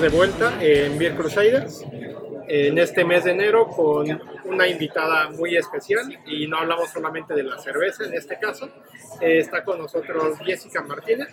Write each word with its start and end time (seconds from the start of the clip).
estamos 0.00 0.12
de 0.12 0.16
vuelta 0.16 0.64
en 0.64 0.98
Beer 0.98 1.14
Crusaders 1.14 1.84
en 2.48 2.78
este 2.78 3.04
mes 3.04 3.24
de 3.24 3.32
enero 3.32 3.66
con 3.66 4.06
una 4.46 4.66
invitada 4.66 5.28
muy 5.30 5.56
especial 5.56 6.18
y 6.26 6.46
no 6.46 6.58
hablamos 6.58 6.90
solamente 6.90 7.34
de 7.34 7.42
la 7.42 7.58
cerveza 7.58 8.04
en 8.04 8.14
este 8.14 8.38
caso. 8.38 8.68
Eh, 9.20 9.38
está 9.38 9.62
con 9.62 9.78
nosotros 9.78 10.38
Jessica 10.38 10.82
Martínez. 10.82 11.28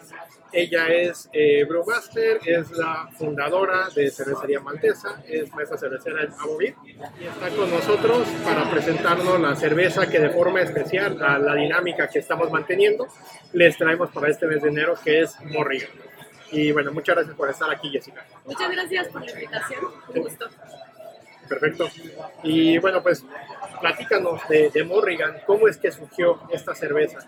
Ella 0.51 0.87
es 0.87 1.29
eh, 1.31 1.65
brewmaster, 1.65 2.39
es 2.45 2.69
la 2.71 3.09
fundadora 3.17 3.87
de 3.95 4.11
Cervecería 4.11 4.59
Maltesa, 4.59 5.23
es 5.27 5.49
maestra 5.53 5.77
cervecera 5.77 6.23
en 6.23 6.33
Abovir 6.33 6.75
y 6.85 7.25
está 7.25 7.49
con 7.55 7.69
nosotros 7.71 8.27
para 8.43 8.69
presentarnos 8.69 9.39
la 9.39 9.55
cerveza 9.55 10.09
que 10.09 10.19
de 10.19 10.29
forma 10.29 10.61
especial 10.61 11.21
a 11.23 11.39
la 11.39 11.55
dinámica 11.55 12.09
que 12.09 12.19
estamos 12.19 12.51
manteniendo 12.51 13.07
les 13.53 13.77
traemos 13.77 14.11
para 14.11 14.29
este 14.29 14.45
mes 14.45 14.61
de 14.61 14.69
enero 14.69 14.95
que 15.03 15.21
es 15.21 15.35
Morrigan. 15.45 16.06
Y 16.51 16.71
bueno, 16.71 16.91
muchas 16.91 17.15
gracias 17.15 17.35
por 17.35 17.49
estar 17.49 17.69
aquí, 17.69 17.89
Jessica. 17.89 18.25
Muchas 18.45 18.71
gracias 18.71 19.07
por 19.09 19.25
la 19.25 19.31
invitación, 19.31 19.85
un 20.07 20.21
gusto. 20.21 20.47
Perfecto. 21.47 21.89
Y 22.43 22.77
bueno, 22.79 23.01
pues 23.01 23.25
platícanos 23.79 24.47
de, 24.49 24.69
de 24.69 24.83
Morrigan, 24.83 25.37
¿cómo 25.45 25.67
es 25.67 25.77
que 25.77 25.91
surgió 25.91 26.41
esta 26.51 26.75
cerveza? 26.75 27.19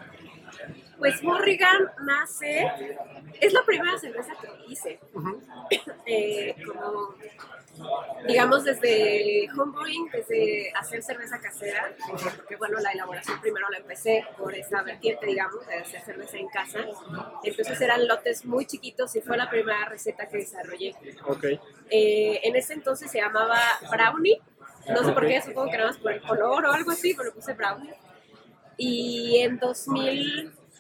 Pues 0.99 1.23
Morrigan 1.23 1.89
nace, 2.03 2.69
es 3.39 3.53
la 3.53 3.63
primera 3.63 3.97
cerveza 3.97 4.33
que 4.41 4.49
hice, 4.67 4.99
eh, 6.05 6.55
como 6.65 7.15
digamos 8.27 8.63
desde 8.63 9.47
homebrewing, 9.51 10.09
desde 10.11 10.71
hacer 10.73 11.03
cerveza 11.03 11.39
casera, 11.39 11.95
porque 12.35 12.55
bueno, 12.55 12.79
la 12.79 12.91
elaboración 12.91 13.39
primero 13.41 13.69
la 13.69 13.77
empecé 13.77 14.25
por 14.37 14.53
esa 14.53 14.81
vertiente, 14.83 15.25
digamos, 15.25 15.65
de 15.67 15.75
hacer 15.75 16.01
cerveza 16.01 16.37
en 16.37 16.47
casa. 16.49 16.79
Entonces 17.43 17.81
eran 17.81 18.07
lotes 18.07 18.45
muy 18.45 18.65
chiquitos 18.65 19.15
y 19.15 19.21
fue 19.21 19.37
la 19.37 19.49
primera 19.49 19.85
receta 19.85 20.27
que 20.27 20.37
desarrollé. 20.37 20.95
Ok. 21.25 21.45
Eh, 21.89 22.41
en 22.43 22.55
ese 22.55 22.73
entonces 22.73 23.09
se 23.09 23.19
llamaba 23.19 23.59
brownie, 23.89 24.41
no 24.87 25.03
sé 25.03 25.11
por 25.11 25.27
qué, 25.27 25.41
supongo 25.41 25.69
que 25.69 25.75
era 25.75 25.87
más 25.87 25.97
por 25.97 26.11
el 26.11 26.21
color 26.21 26.65
o 26.65 26.71
algo 26.71 26.91
así, 26.91 27.13
pero 27.13 27.33
puse 27.33 27.53
brownie. 27.53 27.93
Y 28.77 29.37
en 29.39 29.59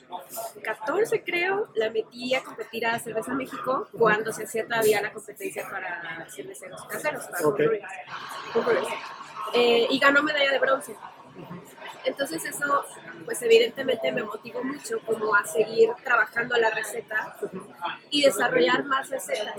2014 0.09 1.23
creo, 1.23 1.69
la 1.75 1.89
metí 1.89 2.33
a 2.35 2.43
competir 2.43 2.85
a 2.85 2.99
Cerveza 2.99 3.33
México 3.33 3.87
cuando 3.97 4.33
se 4.33 4.43
hacía 4.43 4.65
todavía 4.65 5.01
la 5.01 5.13
competencia 5.13 5.67
para 5.69 6.27
cerveceros 6.29 6.83
caseros, 6.85 7.25
para 7.27 7.47
Ok. 7.47 7.59
homebrewers. 7.59 7.85
Homebrewers. 8.55 8.87
Eh, 9.53 9.87
y 9.89 9.99
ganó 9.99 10.21
medalla 10.23 10.51
de 10.51 10.59
bronce. 10.59 10.95
Entonces 12.05 12.43
eso, 12.45 12.85
pues 13.25 13.41
evidentemente 13.41 14.11
me 14.11 14.23
motivó 14.23 14.63
mucho 14.63 14.99
como 15.05 15.35
a 15.35 15.45
seguir 15.45 15.89
trabajando 16.03 16.55
la 16.57 16.69
receta 16.69 17.35
y 18.09 18.23
desarrollar 18.23 18.83
más 18.85 19.09
recetas. 19.09 19.55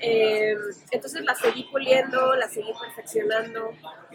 Eh, 0.00 0.56
entonces 0.90 1.22
la 1.24 1.34
seguí 1.34 1.64
puliendo, 1.64 2.34
la 2.36 2.48
seguí 2.48 2.72
perfeccionando 2.80 3.72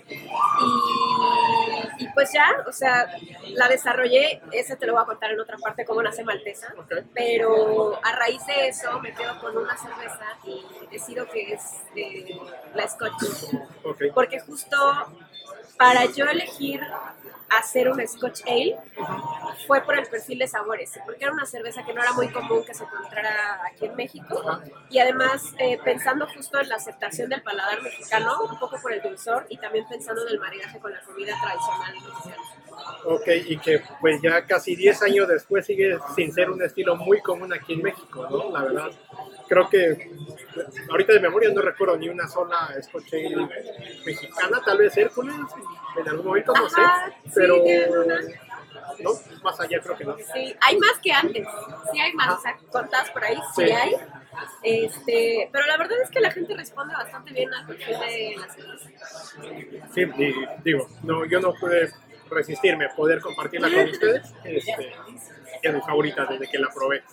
y, 0.08 2.04
y 2.04 2.08
pues 2.14 2.32
ya, 2.34 2.48
o 2.68 2.72
sea, 2.72 3.08
la 3.50 3.68
desarrollé, 3.68 4.42
ese 4.52 4.76
te 4.76 4.86
lo 4.86 4.94
voy 4.94 5.02
a 5.04 5.06
contar 5.06 5.32
en 5.32 5.40
otra 5.40 5.58
parte 5.58 5.86
cómo 5.86 6.02
nace 6.04 6.24
Maltesa, 6.24 6.74
Ok. 6.78 6.94
pero 7.14 8.00
a 8.04 8.12
raíz 8.16 8.46
de 8.46 8.68
eso 8.68 9.00
me 9.00 9.14
quedo 9.14 9.40
con 9.40 9.58
una 9.58 9.78
cerveza 9.78 10.26
y 10.44 10.64
decido 10.92 11.28
que 11.30 11.54
es 11.54 11.62
eh, 11.96 12.38
la 12.76 12.88
Scotch, 12.88 13.24
porque 14.14 14.40
justo 14.40 14.78
para 15.82 16.06
yo 16.06 16.26
elegir 16.26 16.80
hacer 17.50 17.90
un 17.90 18.08
Scotch 18.08 18.42
Ale 18.46 18.78
fue 19.66 19.82
por 19.82 19.98
el 19.98 20.06
perfil 20.06 20.38
de 20.38 20.48
sabores, 20.48 20.92
porque 21.04 21.24
era 21.24 21.34
una 21.34 21.48
cerveza 21.48 21.84
que 21.84 21.92
no 21.92 22.04
era 22.04 22.14
muy 22.14 22.30
común 22.30 22.64
que 22.64 22.76
se 22.76 22.84
encontrara 22.84 23.60
aquí 23.66 23.86
en 23.88 23.96
México 23.96 24.62
y 24.92 25.00
además 25.00 25.56
eh, 25.58 25.80
pensando 25.84 26.28
justo 26.28 26.60
en 26.60 26.70
la 26.70 26.76
aceptación 26.76 27.30
del 27.30 27.42
paladar 27.42 27.82
mexicano, 27.82 28.44
un 28.44 28.60
poco 28.60 28.80
por 28.80 28.94
el 28.94 29.02
dulzor 29.02 29.48
y 29.50 29.58
también 29.58 29.88
pensando 29.88 30.22
en 30.22 30.34
el 30.34 30.40
maridaje 30.40 30.80
con 30.80 30.92
la 30.92 31.02
comida 31.02 31.34
tradicional 31.42 31.94
mexicana. 31.96 32.61
Ok, 33.06 33.28
y 33.48 33.58
que 33.58 33.82
pues 34.00 34.22
ya 34.22 34.46
casi 34.46 34.76
10 34.76 35.02
años 35.04 35.28
después 35.28 35.66
sigue 35.66 35.98
sin 36.16 36.32
ser 36.32 36.50
un 36.50 36.62
estilo 36.62 36.96
muy 36.96 37.20
común 37.22 37.52
aquí 37.54 37.74
en 37.74 37.82
México, 37.82 38.28
¿no? 38.30 38.52
La 38.52 38.64
verdad, 38.64 38.92
creo 39.48 39.70
que 39.70 40.12
ahorita 40.90 41.14
de 41.14 41.20
memoria 41.20 41.50
no 41.52 41.62
recuerdo 41.62 41.98
ni 41.98 42.10
una 42.10 42.28
sola 42.28 42.74
Scotch 42.82 43.14
Ale 43.14 43.50
mexicana, 44.06 44.62
tal 44.66 44.78
vez 44.78 44.96
Hércules, 44.98 45.36
en 46.00 46.08
algún 46.10 46.26
momento, 46.28 46.54
no 46.54 46.70
sé, 46.70 46.82
Ajá, 46.82 47.12
sí, 47.26 47.32
pero 47.36 47.58
no, 49.00 49.10
más 49.44 49.60
allá 49.60 49.80
creo 49.82 49.98
que 49.98 50.06
no. 50.06 50.16
Sí, 50.34 50.56
hay 50.62 50.78
más 50.78 51.00
que 51.02 51.12
antes, 51.12 51.48
sí 51.92 52.00
hay 52.00 52.14
más, 52.14 52.38
o 52.38 52.42
sea, 52.42 52.58
contadas 52.72 53.10
por 53.12 53.24
ahí, 53.24 53.38
sí, 53.56 53.66
Sí. 53.66 53.72
hay. 53.72 53.96
Este, 54.64 55.50
pero 55.52 55.66
la 55.66 55.78
verdad 55.78 56.02
es 56.02 56.10
que 56.10 56.20
la 56.20 56.32
gente 56.32 56.56
responde 56.56 56.94
bastante 56.94 57.34
bien 57.34 57.54
al 57.54 57.66
perfil 57.68 58.00
de 58.00 58.36
la 58.38 58.48
cerveza. 58.48 58.90
Sí, 59.94 60.06
digo, 60.64 60.88
no, 61.04 61.26
yo 61.26 61.40
no 61.42 61.54
pude 61.54 61.92
resistirme 62.32 62.86
a 62.86 62.96
poder 62.96 63.22
compartirla 63.22 63.70
con 63.70 63.90
ustedes. 63.90 64.34
Este, 64.44 64.94
es 65.62 65.74
mi 65.74 65.82
favorita 65.82 66.26
desde 66.26 66.50
que 66.50 66.58
la 66.58 66.70
probé. 66.70 67.04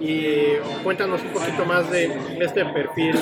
Y 0.00 0.56
cuéntanos 0.82 1.22
un 1.22 1.32
poquito 1.32 1.64
más 1.64 1.90
de 1.90 2.06
este 2.40 2.64
perfil 2.64 3.18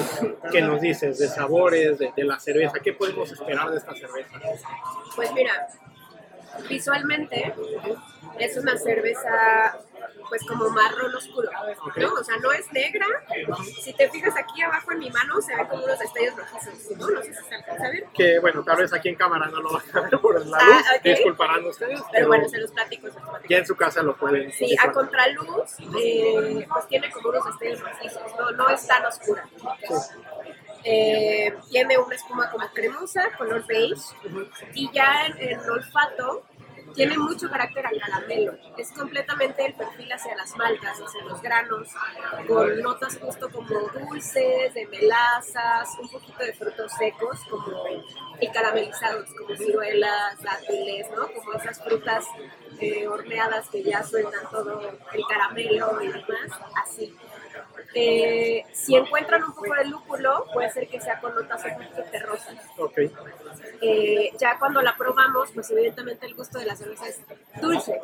que 0.51 0.63
nos 0.63 0.81
dices, 0.81 1.19
de 1.19 1.29
sabores, 1.29 1.99
de, 1.99 2.13
de 2.17 2.25
la 2.25 2.39
cerveza. 2.41 2.79
¿Qué 2.83 2.93
podemos 2.95 3.31
esperar 3.31 3.71
de 3.71 3.79
esta 3.79 3.95
cerveza? 3.95 4.41
Pues 5.15 5.33
mira, 5.35 5.69
visualmente 6.69 7.55
es 8.39 8.57
una 8.57 8.77
cerveza 8.79 9.79
pues 10.29 10.43
como 10.47 10.71
marrón 10.71 11.15
oscuro, 11.15 11.51
¿no? 11.97 12.15
O 12.15 12.25
sea, 12.25 12.37
no 12.39 12.53
es 12.53 12.73
negra. 12.73 13.07
Si 13.83 13.93
te 13.93 14.09
fijas 14.09 14.35
aquí 14.37 14.63
abajo 14.63 14.93
en 14.93 14.99
mi 15.01 15.11
mano 15.11 15.41
se 15.43 15.55
ven 15.55 15.67
como 15.67 15.85
unos 15.85 15.99
destellos 15.99 16.37
rojizos, 16.37 16.97
¿no? 16.97 17.11
No 17.11 17.23
sé 17.23 17.35
si 17.35 17.42
Que 18.15 18.39
bueno, 18.41 18.63
tal 18.65 18.77
vez 18.79 18.93
aquí 18.93 19.09
en 19.09 19.15
cámara 19.17 19.47
no 19.47 19.61
lo 19.61 19.73
van 19.73 19.83
a 19.95 20.01
ver 20.03 20.19
por 20.21 20.47
la 20.47 20.59
Ah, 20.59 20.65
luz, 20.67 20.83
ok. 20.97 21.03
disculparán 21.03 21.65
ustedes, 21.67 21.99
Pero 22.01 22.11
pero 22.13 22.29
bueno, 22.29 22.49
se 22.49 22.59
los 22.59 22.71
platico. 22.73 23.09
se 23.09 23.15
los 23.21 23.29
platico. 23.29 23.49
ya 23.49 23.59
en 23.59 23.67
su 23.67 23.77
casa 23.77 24.03
lo 24.03 24.17
pueden 24.17 24.53
Sí, 24.53 24.77
a 24.83 24.93
contraluz, 24.93 25.77
eh, 25.99 26.67
pues 26.73 26.87
tiene 26.89 27.11
como 27.11 27.29
unos 27.31 27.45
destellos 27.47 27.81
rojizos, 27.81 28.23
no, 28.39 28.51
no 28.53 28.69
es 28.69 28.87
tan 28.87 29.05
oscura. 29.07 29.49
Eh, 30.85 31.55
tiene 31.71 31.97
una 31.97 32.15
espuma 32.15 32.51
como 32.51 32.67
cremosa, 32.73 33.31
color 33.39 33.65
beige, 33.67 34.03
y 34.75 34.91
ya 34.93 35.27
en 35.27 35.51
el 35.61 35.71
olfato 35.71 36.43
tiene 36.95 37.19
mucho 37.19 37.51
carácter 37.51 37.87
a 37.87 37.91
caramelo. 37.91 38.55
Es 38.77 38.91
completamente 38.93 39.65
el 39.67 39.75
perfil 39.75 40.13
hacia 40.13 40.37
las 40.37 40.57
maltas, 40.57 40.99
hacia 41.01 41.25
los 41.25 41.41
granos, 41.43 41.89
con 42.47 42.81
notas 42.81 43.19
justo 43.19 43.51
como 43.51 43.81
dulces, 43.89 44.75
de 44.75 44.87
melazas, 44.87 45.89
un 46.01 46.09
poquito 46.09 46.45
de 46.45 46.53
frutos 46.53 46.93
secos, 46.93 47.41
como 47.49 47.85
y 48.41 48.49
caramelizados, 48.49 49.33
como 49.35 49.57
ciruelas, 49.57 50.43
dátiles, 50.43 51.07
¿no? 51.17 51.29
Como 51.33 51.53
esas 51.55 51.83
frutas 51.83 52.25
eh, 52.81 53.07
horneadas 53.07 53.69
que 53.69 53.83
ya 53.83 54.03
sueltan 54.03 54.51
todo 54.51 54.81
el 55.13 55.23
caramelo 55.29 56.03
y 56.03 56.09
demás, 56.09 56.51
así. 56.83 57.15
Eh, 57.95 58.65
si 58.73 58.95
encuentran 58.97 59.45
un 59.45 59.53
poco 59.55 59.75
de 59.75 59.85
lúpulo, 59.85 60.47
puede 60.53 60.71
ser 60.71 60.89
que 60.89 61.01
sea 61.01 61.21
con 61.21 61.35
notas 61.35 61.63
un 61.65 61.73
poquito 61.75 62.03
terrosas. 62.11 62.55
Ok, 62.79 62.99
Eh, 63.83 64.31
ya 64.39 64.59
cuando 64.59 64.81
la 64.81 64.97
probamos, 64.97 65.51
pues 65.53 65.71
evidentemente 65.71 66.25
el 66.27 66.35
gusto 66.35 66.59
de 66.59 66.67
la 66.67 66.77
cerveza 66.77 67.09
es 67.09 67.21
dulce. 67.61 68.01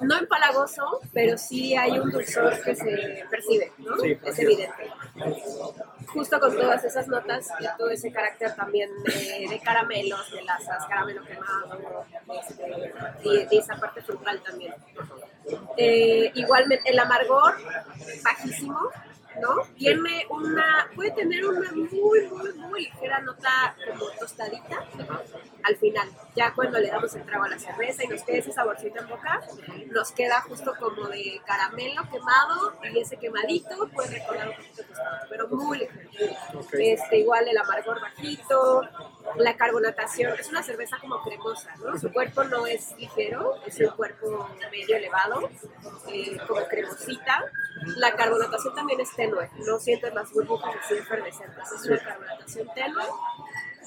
No 0.00 0.18
empalagoso, 0.18 1.00
pero 1.12 1.36
sí 1.38 1.76
hay 1.76 1.98
un 1.98 2.10
dulzor 2.10 2.60
que 2.62 2.74
se 2.74 3.24
percibe, 3.30 3.72
¿no? 3.78 3.96
Sí, 3.98 4.18
es 4.24 4.38
evidente. 4.38 4.90
Justo 6.08 6.40
con 6.40 6.56
todas 6.56 6.82
esas 6.84 7.06
notas 7.08 7.48
y 7.60 7.66
todo 7.76 7.90
ese 7.90 8.10
carácter 8.10 8.54
también 8.56 8.90
de, 9.04 9.46
de 9.48 9.60
caramelos, 9.60 10.30
de 10.32 10.42
lasas, 10.42 10.86
caramelo 10.86 11.22
quemado, 11.24 12.04
este, 12.40 12.92
y, 13.24 13.54
y 13.54 13.58
esa 13.58 13.76
parte 13.76 14.00
frutal 14.02 14.40
también. 14.42 14.74
Eh, 15.76 16.30
igualmente, 16.34 16.90
el 16.90 16.98
amargor, 16.98 17.54
bajísimo, 18.22 18.90
¿no? 19.40 19.64
Tiene 19.76 20.26
una, 20.30 20.88
puede 20.94 21.12
tener 21.12 21.44
una 21.46 21.70
muy, 21.72 22.26
muy, 22.28 22.52
muy 22.54 22.84
ligera 22.84 23.20
nota 23.20 23.76
como 23.86 24.10
tostadita 24.18 24.84
al 25.68 25.76
final. 25.76 26.08
Ya 26.34 26.52
cuando 26.54 26.78
le 26.78 26.88
damos 26.88 27.14
el 27.14 27.24
trago 27.24 27.44
a 27.44 27.48
la 27.48 27.58
cerveza 27.58 28.04
y 28.04 28.08
nos 28.08 28.22
queda 28.22 28.38
ese 28.38 28.52
saborcito 28.52 29.00
en 29.00 29.08
boca, 29.08 29.40
nos 29.90 30.12
queda 30.12 30.40
justo 30.42 30.72
como 30.78 31.08
de 31.08 31.40
caramelo 31.46 32.02
quemado 32.10 32.74
y 32.92 32.98
ese 33.00 33.16
quemadito 33.16 33.88
puede 33.94 34.18
recordar 34.18 34.48
un 34.48 34.56
poquito 34.56 34.82
tostado, 34.84 35.26
pero 35.28 35.48
muy 35.48 35.78
ligero. 35.78 36.36
Ok. 36.54 36.74
Este, 36.74 37.18
igual 37.18 37.48
el 37.48 37.58
amargor 37.58 38.00
bajito, 38.00 38.82
la 39.36 39.56
carbonatación, 39.56 40.38
es 40.38 40.48
una 40.48 40.62
cerveza 40.62 40.96
como 41.00 41.20
cremosa, 41.22 41.74
¿no? 41.84 41.98
Su 41.98 42.12
cuerpo 42.12 42.44
no 42.44 42.66
es 42.66 42.96
ligero, 42.98 43.56
es 43.66 43.78
un 43.80 43.88
cuerpo 43.90 44.48
medio 44.70 44.96
elevado, 44.96 45.50
eh, 46.12 46.38
como 46.46 46.66
cremosita. 46.66 47.44
La 47.96 48.14
carbonatación 48.14 48.74
también 48.74 49.00
es 49.00 49.14
tenue, 49.14 49.50
no 49.66 49.78
sientes 49.78 50.12
las 50.14 50.32
burbujas 50.32 50.74
así 50.82 50.94
efervescentes, 50.94 51.72
es 51.72 51.86
una 51.86 51.98
carbonatación 51.98 52.68
tenue. 52.74 53.04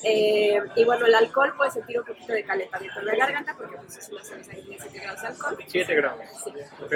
Eh, 0.03 0.59
y 0.75 0.83
bueno, 0.83 1.05
el 1.05 1.13
alcohol 1.13 1.53
puede 1.55 1.71
sentir 1.71 1.99
un 1.99 2.05
poquito 2.05 2.33
de 2.33 2.43
calentamiento 2.43 2.99
en 2.99 3.05
la 3.05 3.15
garganta 3.15 3.55
porque 3.55 3.77
pues, 3.77 3.97
es 3.97 4.09
una 4.09 4.23
cerveza 4.23 4.51
de 4.53 4.77
7 4.79 4.99
grados 4.99 5.21
de 5.21 5.27
alcohol. 5.27 5.57
7 5.67 5.95
grados. 5.95 6.19
Sí. 6.43 6.51
Ok. 6.83 6.93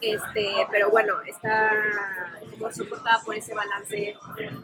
Este, 0.00 0.52
pero 0.70 0.90
bueno, 0.90 1.20
está 1.22 1.72
como 2.50 2.70
soportada 2.70 3.20
por 3.24 3.34
ese 3.36 3.54
balance 3.54 4.14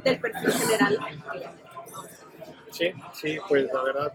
del 0.04 0.20
perfil 0.20 0.52
general. 0.52 0.98
que. 1.32 1.69
Sí, 2.70 2.92
sí, 3.14 3.38
pues 3.48 3.72
la 3.72 3.82
verdad 3.82 4.12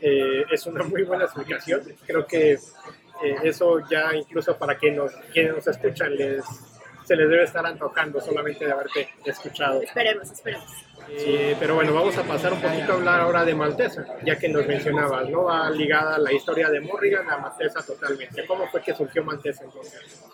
eh, 0.00 0.44
es 0.50 0.66
una 0.66 0.84
muy 0.84 1.02
buena 1.02 1.24
explicación. 1.24 1.82
Creo 2.06 2.26
que 2.26 2.52
eh, 2.52 3.36
eso 3.42 3.80
ya 3.88 4.14
incluso 4.14 4.56
para 4.56 4.76
quienes 4.76 4.98
nos, 4.98 5.12
quienes 5.32 5.54
nos 5.54 5.66
escuchan 5.66 6.14
les, 6.14 6.44
se 7.04 7.16
les 7.16 7.28
debe 7.28 7.44
estar 7.44 7.64
antojando 7.64 8.20
solamente 8.20 8.66
de 8.66 8.72
haberte 8.72 9.08
escuchado. 9.24 9.80
Esperemos, 9.82 10.30
esperemos. 10.30 10.70
Eh, 11.08 11.56
pero 11.60 11.74
bueno, 11.76 11.94
vamos 11.94 12.16
a 12.18 12.24
pasar 12.24 12.52
un 12.52 12.60
poquito 12.60 12.92
a 12.92 12.94
hablar 12.96 13.20
ahora 13.20 13.44
de 13.44 13.54
Maltesa, 13.54 14.04
ya 14.24 14.36
que 14.38 14.48
nos 14.48 14.66
mencionabas, 14.66 15.28
¿no? 15.28 15.44
Va 15.44 15.70
ligada 15.70 16.18
la 16.18 16.32
historia 16.32 16.68
de 16.68 16.80
Morrigan 16.80 17.30
a 17.30 17.38
Maltesa 17.38 17.84
totalmente. 17.84 18.44
¿Cómo 18.46 18.66
fue 18.68 18.82
que 18.82 18.94
surgió 18.94 19.22
Maltesa 19.24 19.64
entonces? 19.64 20.24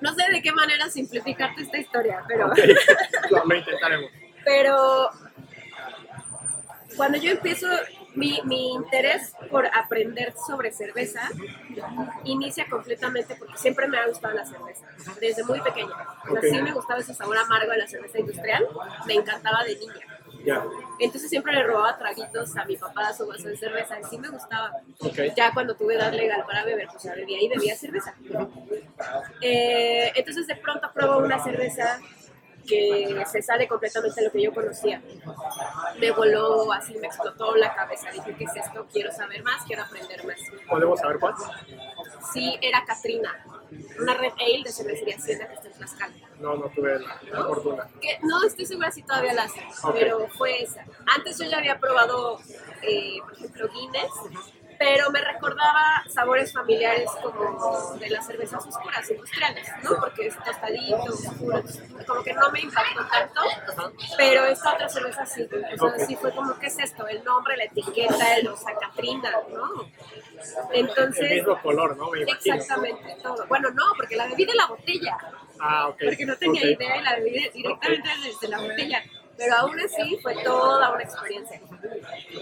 No 0.00 0.14
sé 0.14 0.30
de 0.32 0.40
qué 0.40 0.52
manera 0.52 0.88
simplificarte 0.88 1.62
esta 1.62 1.78
historia, 1.78 2.22
pero, 2.28 2.46
Ok, 2.46 2.58
lo, 3.30 3.44
lo 3.44 3.54
intentaremos. 3.56 4.10
pero 4.44 5.10
cuando 6.96 7.18
yo 7.18 7.32
empiezo, 7.32 7.66
mi, 8.18 8.40
mi 8.44 8.72
interés 8.74 9.32
por 9.50 9.66
aprender 9.66 10.34
sobre 10.46 10.72
cerveza 10.72 11.22
inicia 12.24 12.66
completamente 12.68 13.34
porque 13.36 13.56
siempre 13.56 13.86
me 13.88 13.98
ha 13.98 14.06
gustado 14.06 14.34
la 14.34 14.44
cerveza, 14.44 14.84
desde 15.20 15.44
muy 15.44 15.60
pequeña. 15.60 15.92
O 16.24 16.32
sea, 16.32 16.40
Ok. 16.40 16.44
sí 16.50 16.62
me 16.62 16.72
gustaba 16.72 17.00
ese 17.00 17.14
sabor 17.14 17.38
amargo 17.38 17.70
de 17.72 17.78
la 17.78 17.86
cerveza 17.86 18.18
industrial, 18.18 18.66
me 19.06 19.14
encantaba 19.14 19.64
de 19.64 19.76
niña. 19.76 20.04
Entonces 20.98 21.28
siempre 21.30 21.52
le 21.52 21.62
robaba 21.62 21.98
traguitos 21.98 22.56
a 22.56 22.64
mi 22.64 22.76
papá 22.76 23.12
su 23.12 23.26
vaso 23.26 23.48
de 23.48 23.56
cerveza 23.56 24.00
y 24.00 24.04
sí 24.04 24.18
me 24.18 24.28
gustaba. 24.28 24.72
ok. 25.00 25.18
Ya 25.36 25.52
cuando 25.52 25.74
tuve 25.76 25.94
edad 25.94 26.12
legal 26.12 26.44
para 26.46 26.64
beber, 26.64 26.88
pues 26.90 27.02
ya 27.02 27.14
bebía 27.14 27.40
y 27.42 27.48
bebía 27.48 27.76
cerveza. 27.76 28.14
Eh, 29.40 30.12
entonces 30.14 30.46
de 30.46 30.56
pronto 30.56 30.90
pruebo 30.92 31.18
una 31.18 31.42
cerveza 31.42 32.00
que 32.68 33.24
se 33.26 33.42
sale 33.42 33.66
completamente 33.66 34.20
de 34.20 34.26
lo 34.26 34.32
que 34.32 34.42
yo 34.42 34.52
conocía. 34.52 35.02
Me 35.98 36.10
voló 36.10 36.72
así, 36.72 36.94
me 36.98 37.06
explotó 37.06 37.56
la 37.56 37.74
cabeza. 37.74 38.10
Dije, 38.10 38.34
¿qué 38.36 38.44
es 38.44 38.56
esto? 38.56 38.86
Quiero 38.92 39.10
saber 39.12 39.42
más, 39.42 39.64
quiero 39.64 39.82
aprender 39.82 40.24
más. 40.26 40.36
¿Podemos 40.68 41.00
saber 41.00 41.18
cuál? 41.18 41.34
Sí, 42.32 42.58
era 42.60 42.84
Katrina, 42.84 43.44
una 43.98 44.14
red 44.14 44.32
ale 44.38 44.62
de 44.64 44.72
cervecería 44.72 45.16
Hacienda 45.16 45.48
que 45.48 45.54
está 45.54 45.68
en 45.68 45.74
Tlaxcala. 45.74 46.14
No, 46.40 46.56
no 46.56 46.68
tuve 46.68 46.98
la, 47.00 47.20
la 47.32 47.44
fortuna. 47.44 47.88
No 48.22 48.44
estoy 48.44 48.66
segura 48.66 48.90
si 48.90 49.02
todavía 49.02 49.34
la 49.34 49.44
hacen, 49.44 49.64
pero 49.92 50.28
fue 50.28 50.62
esa. 50.62 50.84
Antes 51.16 51.38
yo 51.38 51.46
ya 51.46 51.58
había 51.58 51.78
probado, 51.80 52.38
eh, 52.82 53.16
por 53.22 53.32
ejemplo, 53.32 53.68
Guinness, 53.68 54.12
pero 54.78 55.10
me 55.10 55.20
recordaba 55.20 56.04
sabores 56.08 56.52
familiares 56.52 57.10
como 57.22 57.96
de 57.98 58.10
las 58.10 58.26
cervezas 58.26 58.64
oscuras 58.66 59.10
industriales, 59.10 59.68
¿no? 59.82 59.96
Porque 59.96 60.28
es 60.28 60.36
tostadito, 60.36 60.96
oscuro, 61.04 61.62
como 62.06 62.22
que 62.22 62.32
no 62.32 62.50
me 62.50 62.60
impactó 62.60 63.04
tanto, 63.06 63.40
pero 64.16 64.44
esta 64.46 64.74
otra 64.74 64.88
cerveza 64.88 65.26
sí, 65.26 65.48
o 65.80 65.88
sea, 65.88 66.06
sí 66.06 66.16
fue 66.16 66.32
como, 66.32 66.58
¿qué 66.58 66.66
es 66.66 66.78
esto? 66.78 67.06
El 67.08 67.24
nombre, 67.24 67.56
la 67.56 67.64
etiqueta, 67.64 68.36
el 68.36 68.46
Rosa 68.46 68.72
Catrina, 68.80 69.32
¿no? 69.52 69.90
Entonces... 70.72 71.30
El 71.30 71.38
mismo 71.38 71.60
color, 71.60 71.96
¿no? 71.96 72.10
Me. 72.10 72.22
Exactamente, 72.22 73.16
todo. 73.22 73.46
Bueno, 73.48 73.70
no, 73.70 73.84
porque 73.96 74.16
la 74.16 74.26
bebí 74.28 74.44
de 74.44 74.54
la 74.54 74.66
botella 74.66 75.18
Ah, 75.60 75.88
ok. 75.88 75.96
porque 76.04 76.24
no 76.24 76.36
tenía 76.36 76.70
idea 76.70 76.96
y 76.96 77.02
la 77.02 77.16
bebí 77.16 77.48
directamente 77.52 78.08
desde 78.22 78.48
la 78.48 78.60
botella. 78.60 79.02
Pero 79.38 79.54
aún 79.54 79.80
así 79.80 80.18
fue 80.20 80.34
toda 80.42 80.92
una 80.92 81.02
experiencia. 81.02 81.60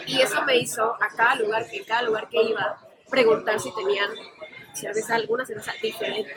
Y 0.06 0.20
eso 0.20 0.42
me 0.44 0.56
hizo 0.56 0.94
a 0.94 1.08
cada 1.14 1.36
lugar, 1.36 1.66
en 1.70 1.84
cada 1.84 2.02
lugar 2.02 2.28
que 2.28 2.42
iba, 2.42 2.78
preguntar 3.10 3.60
si 3.60 3.72
tenían 3.74 4.10
cerveza, 4.72 5.14
alguna 5.14 5.44
cerveza 5.44 5.72
diferente. 5.80 6.34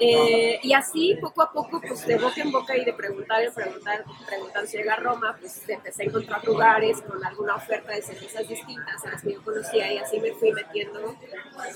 Eh, 0.00 0.58
y 0.60 0.72
así, 0.72 1.16
poco 1.20 1.42
a 1.42 1.52
poco, 1.52 1.80
pues 1.80 2.04
de 2.04 2.16
boca 2.16 2.40
en 2.40 2.50
boca 2.50 2.76
y 2.76 2.84
de 2.84 2.92
preguntar 2.94 3.44
en 3.44 3.54
preguntar, 3.54 4.04
preguntar 4.26 4.66
si 4.66 4.76
llega 4.76 4.94
a 4.94 4.96
Roma, 4.96 5.36
pues 5.38 5.68
empecé 5.68 6.02
a 6.02 6.06
encontrar 6.06 6.44
lugares 6.44 7.00
con 7.02 7.24
alguna 7.24 7.54
oferta 7.54 7.92
de 7.92 8.02
cervezas 8.02 8.48
distintas 8.48 9.04
a 9.04 9.10
las 9.10 9.22
que 9.22 9.34
yo 9.34 9.44
conocía 9.44 9.92
y 9.92 9.98
así 9.98 10.18
me 10.18 10.32
fui 10.32 10.50
metiendo. 10.52 11.14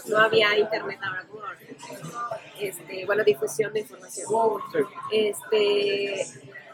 No 0.07 0.19
había 0.19 0.59
internet 0.59 0.99
ahora 1.01 1.25
como 1.29 1.45
este, 2.59 3.07
bueno, 3.07 3.23
difusión 3.23 3.73
de 3.73 3.81
información. 3.81 4.27
Este, 5.13 6.27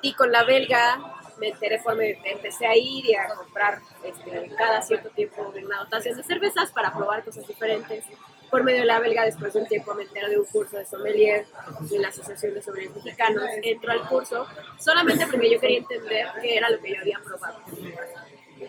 y 0.04 0.12
con 0.12 0.30
la 0.30 0.44
belga 0.44 1.00
me 1.38 1.48
enteré, 1.48 1.80
fue, 1.80 1.94
me, 1.94 2.10
empecé 2.24 2.66
a 2.66 2.76
ir 2.76 3.06
y 3.06 3.14
a 3.14 3.26
comprar 3.26 3.80
este, 4.04 4.54
cada 4.56 4.82
cierto 4.82 5.08
tiempo 5.08 5.50
una 5.56 5.78
dotación 5.78 6.16
de 6.16 6.22
cervezas 6.22 6.70
para 6.72 6.92
probar 6.94 7.24
cosas 7.24 7.46
diferentes. 7.48 8.04
Por 8.50 8.62
medio 8.62 8.80
de 8.80 8.86
la 8.86 9.00
belga, 9.00 9.24
después 9.24 9.54
de 9.54 9.60
un 9.60 9.66
tiempo 9.66 9.94
me 9.94 10.02
entero 10.02 10.28
de 10.28 10.38
un 10.38 10.44
curso 10.44 10.76
de 10.76 10.84
sommelier 10.84 11.46
en 11.90 12.02
la 12.02 12.08
Asociación 12.08 12.54
de 12.54 12.62
Sommeliers 12.62 12.94
Mexicanos. 12.94 13.44
Entro 13.62 13.92
al 13.92 14.06
curso 14.06 14.46
solamente 14.78 15.26
porque 15.26 15.50
yo 15.50 15.58
quería 15.58 15.78
entender 15.78 16.28
qué 16.40 16.56
era 16.58 16.68
lo 16.68 16.78
que 16.80 16.94
yo 16.94 17.00
había 17.00 17.18
probado 17.24 17.58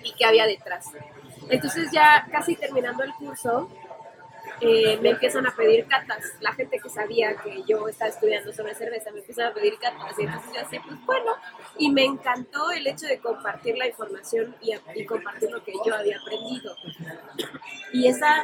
y 0.04 0.14
qué 0.14 0.26
había 0.26 0.48
detrás. 0.48 0.86
Entonces 1.50 1.92
ya 1.92 2.26
casi 2.32 2.56
terminando 2.56 3.04
el 3.04 3.14
curso, 3.14 3.70
eh, 4.62 4.98
me 5.02 5.10
empiezan 5.10 5.46
a 5.48 5.56
pedir 5.56 5.86
catas. 5.88 6.24
La 6.40 6.54
gente 6.54 6.80
que 6.80 6.90
sabía 6.90 7.36
que 7.38 7.64
yo 7.68 7.88
estaba 7.88 8.10
estudiando 8.10 8.54
sobre 8.54 8.76
cerveza 8.76 9.12
me 9.12 9.20
empiezan 9.20 9.48
a 9.48 9.54
pedir 9.54 9.78
catas. 9.80 10.18
Y 10.18 10.24
entonces 10.24 10.52
yo 10.54 10.62
así, 10.62 10.80
pues 10.80 11.06
bueno. 11.06 11.32
Y 11.78 11.92
me 11.92 12.06
encantó 12.06 12.72
el 12.72 12.88
hecho 12.88 13.08
de 13.08 13.20
compartir 13.20 13.78
la 13.78 13.88
información 13.88 14.56
y, 14.62 14.74
y 14.96 15.06
compartir 15.06 15.52
lo 15.52 15.64
que 15.64 15.74
yo 15.86 15.96
había 15.96 16.18
aprendido. 16.20 16.76
Y 17.92 18.08
esa, 18.08 18.44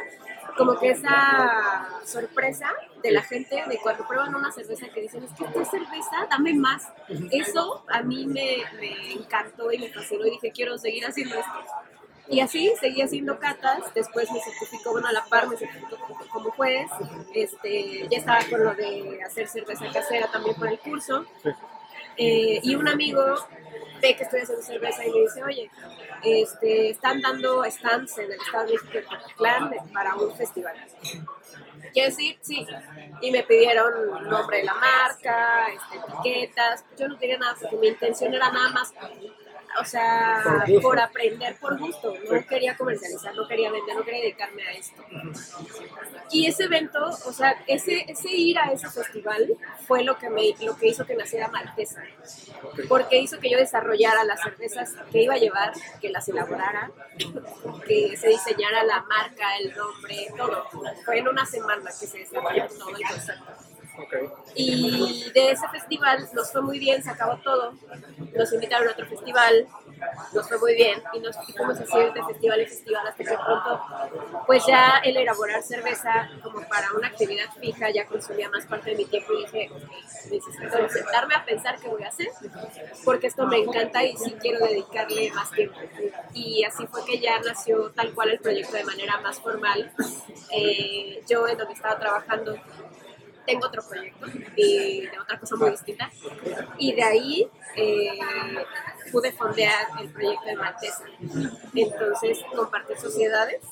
como 0.56 0.78
que 0.78 0.90
esa 0.90 1.88
sorpresa 2.04 2.70
de 3.02 3.10
la 3.10 3.22
gente 3.22 3.62
de 3.68 3.78
cuando 3.78 4.06
prueban 4.06 4.34
una 4.34 4.52
cerveza 4.52 4.88
que 4.88 5.02
dicen, 5.02 5.24
es 5.24 5.30
que 5.32 5.44
esta 5.44 5.62
es 5.62 5.70
cerveza, 5.70 6.26
dame 6.30 6.54
más. 6.54 6.88
Eso 7.30 7.84
a 7.88 8.02
mí 8.02 8.26
me, 8.26 8.58
me 8.78 9.12
encantó 9.12 9.72
y 9.72 9.78
me 9.78 9.88
fascinó 9.88 10.26
y 10.26 10.30
dije, 10.30 10.52
quiero 10.52 10.78
seguir 10.78 11.04
haciendo 11.06 11.36
esto. 11.36 11.52
Y 12.28 12.40
así 12.40 12.72
seguí 12.80 13.02
haciendo 13.02 13.38
catas, 13.38 13.92
después 13.94 14.30
me 14.30 14.40
certificó, 14.40 14.92
bueno, 14.92 15.08
a 15.08 15.12
la 15.12 15.24
par 15.24 15.48
me 15.48 15.56
certificó 15.56 15.98
como- 16.30 16.50
juez, 16.52 16.86
este, 17.34 18.06
ya 18.08 18.18
estaba 18.18 18.38
con 18.48 18.64
lo 18.64 18.74
de 18.74 19.20
hacer 19.26 19.48
cerveza 19.48 19.84
casera 19.92 20.28
también 20.30 20.54
por 20.56 20.68
el 20.68 20.78
curso, 20.78 21.24
Sí. 21.42 21.50
Eh, 22.18 22.60
y 22.62 22.74
un 22.74 22.86
amigo 22.88 23.22
ve 24.02 24.14
que 24.16 24.24
estoy 24.24 24.40
haciendo 24.42 24.62
cerveza 24.62 25.06
y 25.06 25.10
me 25.10 25.20
dice, 25.20 25.42
oye, 25.42 25.70
este, 26.22 26.90
están 26.90 27.22
dando 27.22 27.64
stands 27.64 28.18
en 28.18 28.26
el 28.30 28.38
Estado 28.38 28.66
de 28.66 28.72
México 28.74 28.98
Cotitlán 29.08 29.70
para 29.94 30.14
un 30.16 30.36
festival. 30.36 30.76
Quiero 31.94 32.10
decir, 32.10 32.38
sí. 32.42 32.66
Y 33.22 33.30
me 33.30 33.42
pidieron 33.44 34.28
nombre 34.28 34.58
de 34.58 34.64
la 34.64 34.74
marca, 34.74 35.66
este, 35.68 35.96
etiquetas. 35.98 36.84
Yo 36.98 37.08
no 37.08 37.18
quería 37.18 37.38
nada 37.38 37.56
porque 37.60 37.76
mi 37.76 37.88
intención 37.88 38.32
era 38.34 38.50
nada 38.50 38.68
más, 38.70 38.92
o 39.80 39.84
sea, 39.84 40.64
Por 40.80 41.00
aprender 41.00 41.56
por 41.56 41.78
gusto. 41.78 42.14
No 42.30 42.46
quería 42.46 42.76
comercializar, 42.76 43.34
no 43.34 43.46
quería 43.46 43.70
vender, 43.70 43.96
no 43.96 44.04
quería 44.04 44.20
dedicarme 44.20 44.62
a 44.66 44.72
esto. 44.72 45.02
Y 46.30 46.46
ese 46.46 46.64
evento, 46.64 47.04
o 47.04 47.32
sea, 47.32 47.62
ese, 47.66 48.04
ese 48.08 48.30
ir 48.30 48.58
a 48.58 48.72
ese 48.72 48.88
festival 48.88 49.56
fue 49.86 50.04
lo 50.04 50.18
que, 50.18 50.30
me, 50.30 50.54
lo 50.60 50.76
que 50.76 50.88
hizo 50.88 51.04
que 51.06 51.14
naciera 51.14 51.48
Maltesa. 51.48 52.02
Porque 52.88 53.18
hizo 53.18 53.38
que 53.38 53.50
yo 53.50 53.58
desarrollara 53.58 54.24
las 54.24 54.42
cervezas 54.42 54.94
que 55.10 55.22
iba 55.22 55.34
a 55.34 55.38
llevar, 55.38 55.72
que 56.00 56.10
las 56.10 56.28
elaborara, 56.28 56.90
que 57.86 58.16
se 58.16 58.28
diseñara 58.28 58.84
la 58.84 59.02
marca, 59.02 59.56
el 59.58 59.74
nombre, 59.74 60.28
todo. 60.36 60.66
Fue 61.04 61.18
en 61.18 61.28
una 61.28 61.46
semana 61.46 61.90
que 61.98 62.06
se 62.06 62.18
desarrolló 62.18 62.66
todo 62.68 62.96
el 62.96 63.08
concepto. 63.08 63.71
Ok. 63.98 64.14
Y 64.54 65.30
de 65.32 65.50
ese 65.50 65.68
festival 65.68 66.26
nos 66.32 66.50
fue 66.50 66.62
muy 66.62 66.78
bien, 66.78 67.02
se 67.02 67.10
acabó 67.10 67.36
todo. 67.38 67.74
Nos 68.34 68.52
invitaron 68.52 68.88
a 68.88 68.92
otro 68.92 69.06
festival, 69.06 69.66
nos 70.32 70.48
fue 70.48 70.58
muy 70.58 70.74
bien 70.74 71.02
y 71.12 71.20
nos 71.20 71.36
fuimos 71.36 71.78
así 71.78 71.98
de 71.98 72.24
festival 72.24 72.60
en 72.60 72.68
festival 72.68 73.06
hasta 73.06 73.24
que 73.24 73.34
pronto, 73.34 73.80
pues 74.46 74.64
ya 74.66 75.00
el 75.04 75.16
elaborar 75.16 75.62
cerveza 75.62 76.30
como 76.42 76.66
para 76.68 76.88
una 76.96 77.08
actividad 77.08 77.52
fija 77.60 77.90
ya 77.90 78.06
consumía 78.06 78.48
más 78.48 78.64
parte 78.66 78.90
de 78.90 78.96
mi 78.96 79.04
tiempo 79.04 79.32
y 79.34 79.44
dije, 79.44 79.70
necesito 80.30 80.88
sentarme 80.88 81.34
a 81.34 81.44
pensar 81.44 81.78
qué 81.78 81.88
voy 81.88 82.02
a 82.02 82.08
hacer 82.08 82.28
porque 83.04 83.26
esto 83.26 83.46
me 83.46 83.58
encanta 83.58 84.02
y 84.04 84.16
sí 84.16 84.34
quiero 84.40 84.64
dedicarle 84.66 85.30
más 85.32 85.50
tiempo. 85.50 85.78
Y 86.32 86.64
así 86.64 86.86
fue 86.86 87.04
que 87.04 87.18
ya 87.18 87.38
nació 87.40 87.90
tal 87.90 88.14
cual 88.14 88.30
el 88.30 88.38
proyecto 88.38 88.76
de 88.76 88.84
manera 88.84 89.20
más 89.20 89.38
formal. 89.40 89.92
Eh, 90.50 91.22
yo 91.28 91.46
en 91.48 91.56
donde 91.56 91.74
estaba 91.74 91.98
trabajando 91.98 92.56
tengo 93.46 93.66
otro 93.66 93.82
proyecto 93.88 94.26
y 94.56 95.06
de 95.06 95.18
otra 95.18 95.38
cosa 95.38 95.56
muy 95.56 95.70
distinta. 95.70 96.10
Y 96.78 96.94
de 96.94 97.02
ahí 97.02 97.50
eh, 97.76 98.18
pude 99.10 99.32
fondear 99.32 99.86
el 100.00 100.08
proyecto 100.10 100.46
de 100.46 100.56
Maltesa. 100.56 101.04
Entonces 101.74 102.40
compartí 102.54 102.94
sociedades 102.96 103.62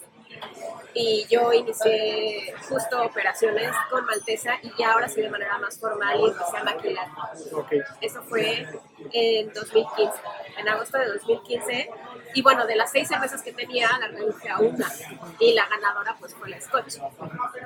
y 0.94 1.26
yo 1.30 1.52
inicié 1.52 2.54
justo 2.68 3.02
operaciones 3.04 3.70
con 3.90 4.04
Maltesa 4.06 4.54
y 4.62 4.72
ya 4.78 4.92
ahora 4.92 5.08
sí 5.08 5.20
de 5.20 5.30
manera 5.30 5.58
más 5.58 5.78
formal 5.78 6.18
y 6.20 6.24
empecé 6.26 6.56
a 6.56 6.64
maquilar. 6.64 7.08
Ok. 7.52 7.72
Eso 8.00 8.22
fue 8.22 8.66
en 9.12 9.52
2015. 9.52 10.12
En 10.58 10.68
agosto 10.68 10.98
de 10.98 11.06
2015 11.06 11.90
Y 12.34 12.42
bueno, 12.42 12.66
de 12.66 12.76
las 12.76 12.90
seis 12.90 13.08
cervezas 13.08 13.42
que 13.42 13.52
tenía, 13.52 13.88
la 13.98 14.08
reduje 14.08 14.48
a 14.48 14.58
una. 14.58 14.90
Y 15.38 15.54
la 15.54 15.66
ganadora 15.68 16.16
pues 16.18 16.34
fue 16.34 16.48
la 16.48 16.60
Scotch, 16.60 16.96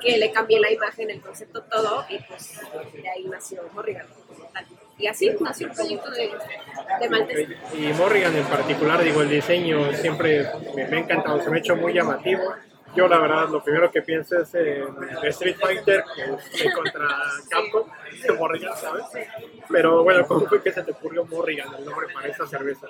que 0.01 0.17
le 0.17 0.31
cambié 0.31 0.59
la 0.59 0.71
imagen, 0.71 1.09
el 1.09 1.21
concepto, 1.21 1.63
todo, 1.63 2.05
y 2.09 2.19
pues 2.19 2.59
de 2.93 3.09
ahí 3.09 3.25
nació 3.25 3.61
Morrigan. 3.73 4.07
Y 4.97 5.07
así 5.07 5.29
nació 5.41 5.67
el 5.67 5.73
proyecto 5.73 6.09
de, 6.11 6.31
de 7.01 7.09
Maltes. 7.09 7.49
Y 7.73 7.93
Morrigan 7.93 8.35
en 8.35 8.45
particular, 8.45 9.03
digo, 9.03 9.21
el 9.21 9.29
diseño 9.29 9.93
siempre 9.93 10.47
me, 10.75 10.87
me 10.87 10.97
ha 10.97 10.99
encantado, 11.01 11.41
se 11.41 11.49
me 11.49 11.57
ha 11.57 11.59
hecho 11.59 11.75
muy 11.75 11.93
llamativo 11.93 12.53
yo 12.95 13.07
la 13.07 13.19
verdad 13.19 13.49
lo 13.49 13.63
primero 13.63 13.91
que 13.91 14.01
pienso 14.01 14.39
es 14.39 14.53
en 14.55 14.85
Street 15.23 15.57
Fighter 15.59 16.03
que 16.57 16.71
contra 16.71 17.07
Capcom 17.49 17.87
de 18.21 18.33
Morrigan, 18.39 18.75
¿sabes? 18.77 19.03
Pero 19.69 20.03
bueno, 20.03 20.25
¿cómo 20.27 20.47
fue 20.47 20.61
que 20.61 20.71
se 20.71 20.83
te 20.83 20.91
ocurrió 20.91 21.25
Morrigan, 21.25 21.73
el 21.77 21.85
nombre 21.85 22.07
para 22.13 22.27
esta 22.27 22.47
cerveza? 22.47 22.87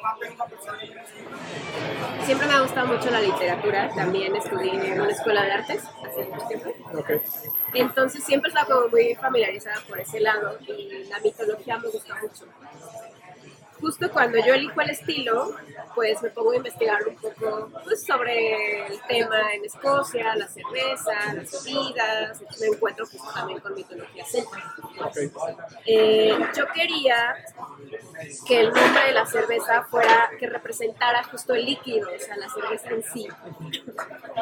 Siempre 2.25 2.47
me 2.47 2.53
ha 2.53 2.61
gustado 2.61 2.87
mucho 2.87 3.09
la 3.09 3.21
literatura, 3.21 3.89
también 3.95 4.35
estudié 4.35 4.93
en 4.93 5.01
una 5.01 5.11
escuela 5.11 5.43
de 5.43 5.51
artes 5.51 5.83
hace 6.05 6.25
mucho 6.25 6.47
tiempo. 6.47 6.73
Okay. 6.99 7.21
Entonces 7.73 8.23
siempre 8.23 8.49
estaba 8.49 8.67
como 8.67 8.87
muy 8.89 9.15
familiarizada 9.15 9.81
por 9.87 9.99
ese 9.99 10.19
lado 10.19 10.57
y 10.67 11.05
la 11.09 11.19
mitología 11.19 11.77
me 11.79 11.89
gusta 11.89 12.15
mucho 12.21 12.45
justo 13.85 14.09
cuando 14.11 14.39
yo 14.39 14.55
elijo 14.55 14.81
el 14.81 14.89
estilo, 14.89 15.53
pues 15.93 16.19
me 16.23 16.31
pongo 16.31 16.53
a 16.53 16.55
investigar 16.55 17.07
un 17.07 17.15
poco 17.17 17.69
pues, 17.83 18.03
sobre 18.03 18.87
el 18.87 18.99
tema 19.07 19.53
en 19.53 19.63
Escocia, 19.63 20.35
la 20.35 20.47
cerveza, 20.47 21.35
las 21.35 21.51
bebidas, 21.51 22.41
me 22.59 22.65
encuentro 22.65 23.05
justo 23.05 23.31
también 23.31 23.59
con 23.59 23.75
mitología 23.75 24.25
celta. 24.25 24.73
Eh, 25.85 26.35
yo 26.57 26.65
quería 26.73 27.35
que 28.47 28.61
el 28.61 28.73
nombre 28.73 29.03
de 29.05 29.11
la 29.11 29.27
cerveza 29.27 29.83
fuera, 29.83 30.31
que 30.39 30.47
representara 30.47 31.23
justo 31.25 31.53
el 31.53 31.65
líquido, 31.65 32.09
o 32.09 32.19
sea, 32.19 32.37
la 32.37 32.49
cerveza 32.49 32.89
en 32.89 33.03
sí, 33.03 33.27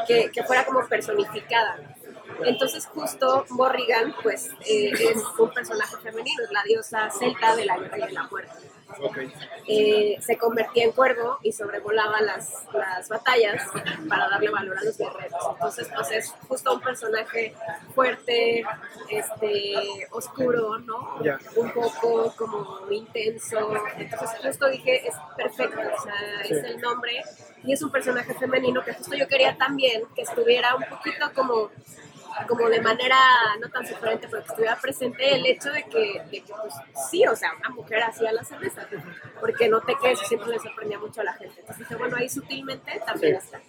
que, 0.08 0.32
que 0.32 0.44
fuera 0.44 0.64
como 0.64 0.88
personificada. 0.88 1.80
Entonces 2.46 2.86
justo 2.86 3.46
Morrigan 3.50 4.16
pues 4.24 4.50
eh, 4.66 4.92
es 4.94 5.22
un 5.38 5.50
personaje 5.52 5.98
femenino, 5.98 6.44
es 6.44 6.52
la 6.52 6.64
diosa 6.64 7.10
celta 7.10 7.58
de 7.58 7.66
la 7.66 7.78
guerra 7.78 7.98
y 7.98 8.02
de 8.04 8.12
la 8.14 8.24
muerte. 8.24 8.63
Eh, 9.68 10.18
se 10.20 10.38
convertía 10.38 10.86
en 10.86 10.92
cuervo 10.92 11.40
y 11.42 11.52
sobrevolaba 11.52 12.22
las, 12.22 12.66
las 12.74 13.10
batallas 13.10 13.62
para 14.10 14.30
darle 14.30 14.50
valor 14.50 14.78
a 14.78 14.84
los 14.84 14.98
guerreros. 14.98 15.42
Entonces, 15.52 15.90
pues 15.94 16.12
es 16.12 16.34
justo 16.48 16.74
un 16.74 16.82
personaje 16.82 17.54
fuerte, 17.94 18.64
este, 19.10 20.08
oscuro, 20.12 20.80
¿no? 20.80 21.20
Un 21.56 21.72
poco 21.72 22.34
como 22.38 22.92
intenso. 22.92 23.74
Entonces, 23.98 24.40
justo 24.42 24.70
dije, 24.70 25.08
es 25.08 25.16
perfecto, 25.36 25.80
o 25.80 26.04
sea, 26.04 26.42
es 26.44 26.64
el 26.64 26.82
nombre. 26.82 27.22
Y 27.64 27.74
es 27.74 27.82
un 27.82 27.92
personaje 27.92 28.34
femenino 28.34 28.84
que 28.84 28.94
justo 28.94 29.16
yo 29.16 29.28
quería 29.28 29.58
también 29.58 30.04
que 30.16 30.24
estuviera 30.24 30.76
un 30.76 30.84
poquito 30.84 31.32
como 31.34 31.72
como 32.48 32.70
de 32.70 32.82
manera 32.82 33.18
no 33.60 33.70
tan 33.70 33.84
diferente, 33.84 34.28
pero 34.30 34.44
que 34.44 34.50
estuviera 34.50 34.76
presente 34.80 35.36
el 35.36 35.46
hecho 35.46 35.72
de 35.72 35.84
que, 35.84 36.22
de 36.32 36.42
que 36.42 36.54
pues, 36.62 36.74
sí, 37.10 37.26
o 37.26 37.36
sea, 37.36 37.52
una 37.60 37.70
mujer 37.70 38.04
hacía 38.04 38.32
la 38.32 38.44
cerveza, 38.44 38.88
porque 39.40 39.70
noté 39.70 39.96
que 40.02 40.12
eso 40.12 40.26
siempre 40.26 40.50
le 40.50 40.60
sorprendía 40.60 41.00
mucho 41.00 41.22
a 41.22 41.26
la 41.26 41.34
gente. 41.34 41.62
Entonces 41.62 41.98
bueno, 41.98 42.18
ahí 42.18 42.30
sutilmente 42.30 43.02
también 43.06 43.36
está. 43.36 43.60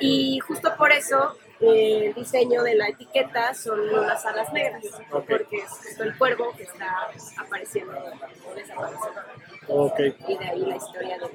Y 0.00 0.38
justo 0.40 0.74
por 0.76 0.92
eso 0.92 1.36
el 1.60 2.14
diseño 2.14 2.62
de 2.62 2.74
la 2.74 2.88
etiqueta 2.88 3.52
son 3.54 3.80
unas 3.80 4.24
alas 4.26 4.52
negras, 4.52 4.84
porque 5.10 5.56
es 5.56 5.70
justo 5.70 6.02
el 6.04 6.16
cuervo 6.16 6.52
que 6.56 6.64
está 6.64 7.08
apareciendo 7.36 7.92
o 8.48 8.54
desapareciendo. 8.54 9.20
Okay. 9.66 10.16
Y 10.28 10.38
de 10.38 10.44
ahí 10.44 10.60
la 10.60 10.76
historia 10.76 11.18
del, 11.18 11.30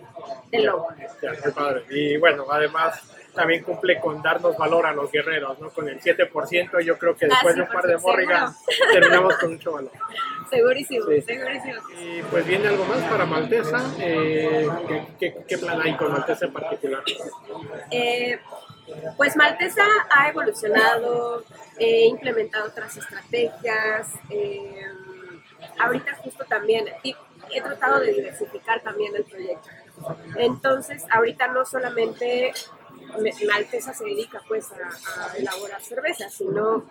del 0.50 0.66
logo. 0.66 0.88
Ya, 1.22 1.36
qué 1.36 1.52
padre. 1.52 1.84
Y 1.90 2.18
bueno, 2.18 2.46
además 2.50 3.02
también 3.34 3.64
cumple 3.64 4.00
con 4.00 4.22
darnos 4.22 4.58
valor 4.58 4.86
a 4.86 4.94
los 4.94 5.12
guerreros, 5.12 5.60
¿no? 5.60 5.70
Con 5.70 5.90
el 5.90 6.00
7%, 6.00 6.82
yo 6.82 6.98
creo 6.98 7.16
que 7.16 7.28
después 7.28 7.56
de 7.56 7.62
un 7.62 7.68
par 7.68 7.86
de 7.86 7.98
Morrigan 7.98 8.54
terminamos 8.92 9.38
con 9.38 9.54
mucho 9.54 9.72
valor. 9.74 9.92
Segurísimo, 10.50 11.06
segurísimo. 11.26 11.82
Y 12.00 12.22
pues 12.24 12.46
viene 12.46 12.68
algo 12.68 12.86
más 12.86 13.02
para 13.10 13.26
Maltesa. 13.26 13.84
Eh, 14.00 14.68
¿qué, 15.20 15.36
qué, 15.48 15.58
plan 15.58 15.82
hay 15.82 15.96
con 15.98 16.12
Maltesa 16.12 16.46
en 16.46 16.54
particular? 16.54 17.04
Eh, 17.90 18.40
pues 19.18 19.36
Maltesa 19.36 19.84
ha 20.10 20.30
evolucionado, 20.30 21.44
he 21.80 22.06
implementado 22.06 22.68
otras 22.68 22.96
estrategias. 22.98 24.10
Eh, 24.30 24.86
ahorita 25.80 26.14
justo 26.16 26.46
también 26.46 26.86
he 27.04 27.62
tratado 27.62 28.00
de 28.00 28.14
diversificar 28.14 28.82
también 28.82 29.16
el 29.16 29.24
proyecto. 29.24 29.70
Entonces, 30.36 31.06
ahorita 31.12 31.48
no 31.48 31.66
solamente 31.66 32.54
Maltesa 33.48 33.94
se 33.94 34.06
dedica 34.06 34.42
pues 34.48 34.68
a, 34.72 35.38
elaborar 35.38 35.82
cerveza, 35.82 36.30
sino 36.30 36.86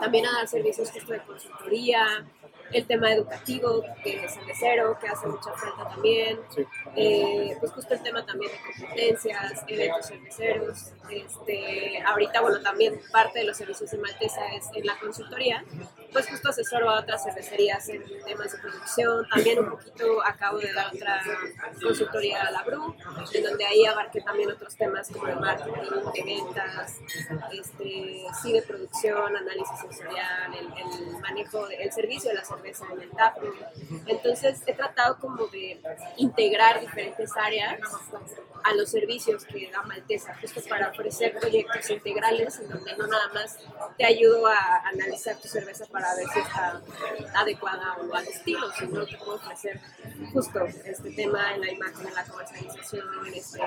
también 0.00 0.26
a 0.26 0.32
dar 0.32 0.48
servicios 0.48 0.92
de 0.92 1.22
consultoría, 1.22 2.26
el 2.72 2.86
tema 2.86 3.12
educativo, 3.12 3.84
que 4.02 4.24
es 4.24 4.36
el 4.36 4.46
de 4.46 4.52
cero, 4.58 4.98
que 5.00 5.08
hace 5.08 5.26
mucha 5.26 5.52
falta 5.52 5.88
también, 5.88 6.38
eh, 6.96 7.56
pues 7.60 7.72
justo 7.72 7.94
el 7.94 8.02
tema 8.02 8.24
también 8.26 8.50
de 8.52 8.58
competencias, 8.58 9.64
eventos 9.68 10.06
cerveceros, 10.06 10.92
este, 11.10 12.02
ahorita 12.02 12.40
bueno 12.40 12.60
también 12.62 13.00
parte 13.12 13.40
de 13.40 13.44
los 13.44 13.56
servicios 13.56 13.90
de 13.90 13.98
Maltesa 13.98 14.46
es 14.54 14.66
en 14.74 14.86
la 14.86 14.98
consultoría, 14.98 15.64
pues 16.16 16.30
justo 16.30 16.48
asesoro 16.48 16.88
a 16.88 17.00
otras 17.00 17.22
cervecerías 17.24 17.86
en 17.90 18.02
temas 18.24 18.50
de 18.50 18.56
producción, 18.56 19.28
también 19.28 19.58
un 19.58 19.68
poquito 19.68 20.24
acabo 20.24 20.56
de 20.56 20.72
dar 20.72 20.86
otra 20.86 21.22
consultoría 21.82 22.40
a 22.40 22.50
la 22.52 22.62
BRU, 22.62 22.96
en 23.34 23.44
donde 23.44 23.66
ahí 23.66 23.84
abarqué 23.84 24.22
también 24.22 24.50
otros 24.50 24.74
temas 24.76 25.10
como 25.10 25.26
de 25.26 25.34
marketing, 25.36 25.72
de 26.14 26.22
ventas, 26.24 26.94
este, 27.52 28.24
sí 28.40 28.50
de 28.50 28.62
producción, 28.62 29.36
análisis 29.36 29.78
sensorial, 29.78 30.54
el, 30.54 30.66
el 30.66 31.18
manejo, 31.20 31.66
el 31.68 31.92
servicio 31.92 32.30
de 32.30 32.36
la 32.36 32.44
cerveza 32.46 32.86
en 32.94 33.02
el 33.02 33.10
taproom. 33.10 33.54
Entonces 34.06 34.62
he 34.66 34.72
tratado 34.72 35.18
como 35.18 35.48
de 35.48 35.78
integrar 36.16 36.80
diferentes 36.80 37.30
áreas 37.36 37.78
a 38.66 38.74
los 38.74 38.90
servicios 38.90 39.44
que 39.44 39.70
da 39.70 39.82
Maltesa, 39.82 40.34
justo 40.40 40.60
para 40.68 40.88
ofrecer 40.88 41.38
proyectos 41.38 41.88
integrales 41.90 42.58
en 42.58 42.68
donde 42.68 42.96
no 42.96 43.06
nada 43.06 43.28
más 43.32 43.58
te 43.96 44.04
ayudo 44.04 44.46
a 44.46 44.82
analizar 44.86 45.36
tu 45.36 45.46
cerveza 45.46 45.86
para 45.86 46.05
ver 46.14 46.28
si 46.28 46.38
está 46.40 46.80
adecuada 47.34 47.96
o 47.98 48.14
al 48.14 48.26
estilo, 48.26 48.70
sino 48.72 49.06
que 49.06 49.16
puedo 49.16 49.34
ofrecer 49.34 49.80
justo 50.32 50.60
este 50.84 51.10
tema 51.12 51.54
en 51.54 51.60
la 51.60 51.70
imagen, 51.70 52.06
en 52.06 52.14
la 52.14 52.24
comercialización, 52.24 53.06
este, 53.34 53.58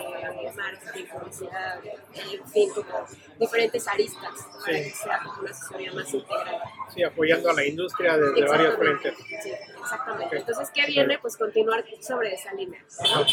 marketing, 0.55 1.05
publicidad, 1.11 1.79
en 2.13 2.47
fin, 2.49 2.69
como 2.73 3.05
diferentes 3.39 3.87
aristas 3.87 4.31
para 4.65 4.77
que 4.77 4.91
sea 4.91 5.19
como 5.23 5.41
una 5.41 5.51
asesoría 5.51 5.93
más 5.93 6.13
integral. 6.13 6.61
Sí, 6.93 7.03
apoyando 7.03 7.49
a 7.49 7.53
la 7.53 7.65
industria 7.65 8.17
desde 8.17 8.47
varios 8.47 8.77
frentes. 8.77 9.13
Sí, 9.43 9.51
exactamente. 9.81 10.37
Entonces, 10.37 10.69
¿qué 10.73 10.85
viene? 10.85 11.19
Pues 11.19 11.37
continuar 11.37 11.83
sobre 12.01 12.33
esa 12.33 12.53
línea. 12.53 12.83
¿no? 13.03 13.25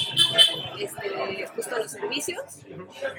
Este, 0.79 1.47
justo 1.55 1.79
los 1.79 1.91
servicios, 1.91 2.43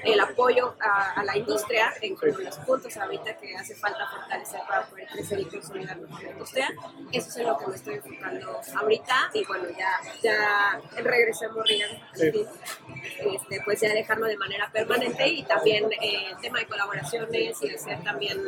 el 0.04 0.20
apoyo 0.20 0.76
a, 0.80 1.12
a 1.12 1.24
la 1.24 1.36
industria 1.36 1.92
en 2.00 2.14
como 2.14 2.38
los 2.38 2.58
puntos 2.58 2.96
ahorita 2.96 3.36
que 3.36 3.56
hace 3.56 3.74
falta 3.74 4.06
fortalecer 4.08 4.60
para 4.68 4.86
poder 4.86 5.06
crecer 5.08 5.40
y 5.40 5.44
la 5.74 6.30
industria. 6.30 6.68
Eso 7.12 7.28
es 7.28 7.36
en 7.36 7.46
lo 7.46 7.58
que 7.58 7.66
me 7.66 7.76
estoy 7.76 7.94
enfocando 7.94 8.60
ahorita 8.76 9.30
y 9.34 9.44
bueno, 9.44 9.64
ya, 9.76 10.00
ya 10.22 10.80
regresé 11.02 11.46
a 11.46 11.48
Morrigan, 11.50 11.90
este, 12.14 13.60
pues 13.64 13.80
ya 13.80 13.92
dejarlo 13.92 14.26
de 14.26 14.36
manera 14.36 14.70
permanente 14.72 15.26
y 15.28 15.42
también 15.44 15.90
eh, 15.92 16.30
el 16.30 16.38
tema 16.40 16.58
de 16.60 16.66
colaboraciones 16.66 17.62
y 17.62 17.74
hacer 17.74 18.02
también 18.02 18.38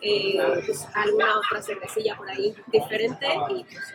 eh, 0.00 0.38
pues, 0.66 0.86
alguna 0.94 1.38
otra 1.38 1.62
cervecilla 1.62 2.16
por 2.16 2.28
ahí 2.28 2.54
diferente 2.66 3.26
y 3.50 3.64
pues, 3.64 3.94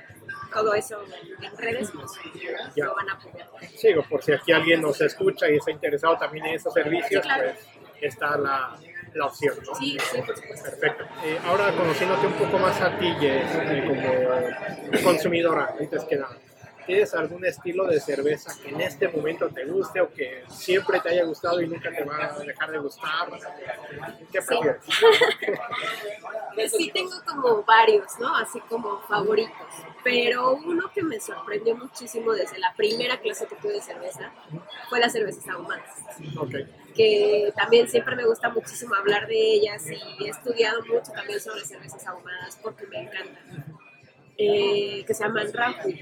todo 0.53 0.73
eso 0.73 1.01
en 1.41 1.57
redes 1.57 1.91
pues, 1.93 2.11
lo 2.75 2.95
van 2.95 3.09
a 3.09 3.13
apoyar. 3.13 3.47
Sí, 3.75 3.89
por 4.09 4.23
si 4.23 4.31
aquí 4.31 4.51
alguien 4.51 4.81
nos 4.81 4.99
escucha 5.01 5.49
y 5.49 5.57
está 5.57 5.71
interesado 5.71 6.17
también 6.17 6.45
en 6.47 6.55
esos 6.55 6.73
servicios, 6.73 7.21
Sí, 7.23 7.27
claro. 7.29 7.51
pues 7.51 7.77
está 8.01 8.37
la, 8.37 8.77
la 9.17 9.25
opción. 9.25 9.55
¿no? 9.65 9.75
Sí, 9.75 9.97
sí. 10.11 10.21
Perfecto. 10.21 11.03
Eh, 11.23 11.39
ahora 11.45 11.71
conociéndote 11.75 12.27
un 12.27 12.33
poco 12.33 12.57
más 12.59 12.79
a 12.81 12.97
ti, 12.97 13.07
Jess, 13.19 13.51
eh, 13.55 13.83
como 13.87 15.03
consumidora, 15.03 15.75
antes 15.79 16.03
que 16.05 16.15
nada, 16.15 16.37
¿tienes 16.85 17.13
algún 17.13 17.45
estilo 17.45 17.85
de 17.87 17.99
cerveza 17.99 18.53
que 18.61 18.69
en 18.69 18.79
este 18.81 19.07
momento 19.09 19.49
te 19.49 19.65
guste 19.65 19.99
o 20.01 20.13
que 20.13 20.43
siempre 20.49 20.99
te 21.01 21.09
haya 21.09 21.23
gustado 21.25 21.59
y 21.61 21.67
nunca 21.67 21.89
te 21.91 22.03
va 22.03 22.33
a 22.35 22.39
dejar 22.39 22.71
de 22.71 22.77
gustar? 22.77 23.27
¿Qué 24.31 24.41
Sí. 24.41 24.47
prefieres? 24.47 24.81
Pues 26.55 26.71
sí 26.71 26.89
tengo 26.91 27.11
como 27.23 27.63
varios, 27.63 28.17
¿no? 28.19 28.35
Así 28.35 28.59
como 28.61 28.99
favoritos. 29.01 29.53
Pero 30.03 30.53
uno 30.55 30.89
que 30.91 31.03
me 31.03 31.19
sorprendió 31.19 31.75
muchísimo 31.75 32.31
desde 32.33 32.57
la 32.57 32.73
primera 32.75 33.19
clase 33.19 33.45
que 33.45 33.55
tuve 33.57 33.73
de 33.73 33.81
cerveza 33.81 34.31
fue 34.89 34.99
las 34.99 35.11
cervezas 35.11 35.47
ahumadas. 35.49 35.85
Ok. 36.39 36.55
Que 36.97 37.53
también 37.55 37.87
siempre 37.87 38.15
me 38.15 38.25
gusta 38.25 38.49
muchísimo 38.49 38.95
hablar 38.95 39.27
de 39.27 39.35
ellas 39.35 39.85
y 39.87 40.25
he 40.25 40.29
estudiado 40.29 40.81
mucho 40.85 41.11
también 41.13 41.39
sobre 41.39 41.63
cervezas 41.63 42.05
ahumadas 42.07 42.57
porque 42.61 42.87
me 42.87 43.01
encantan. 43.01 43.77
Eh, 44.37 45.03
que 45.05 45.13
se 45.13 45.23
llaman 45.23 45.51
Rampu. 45.51 45.93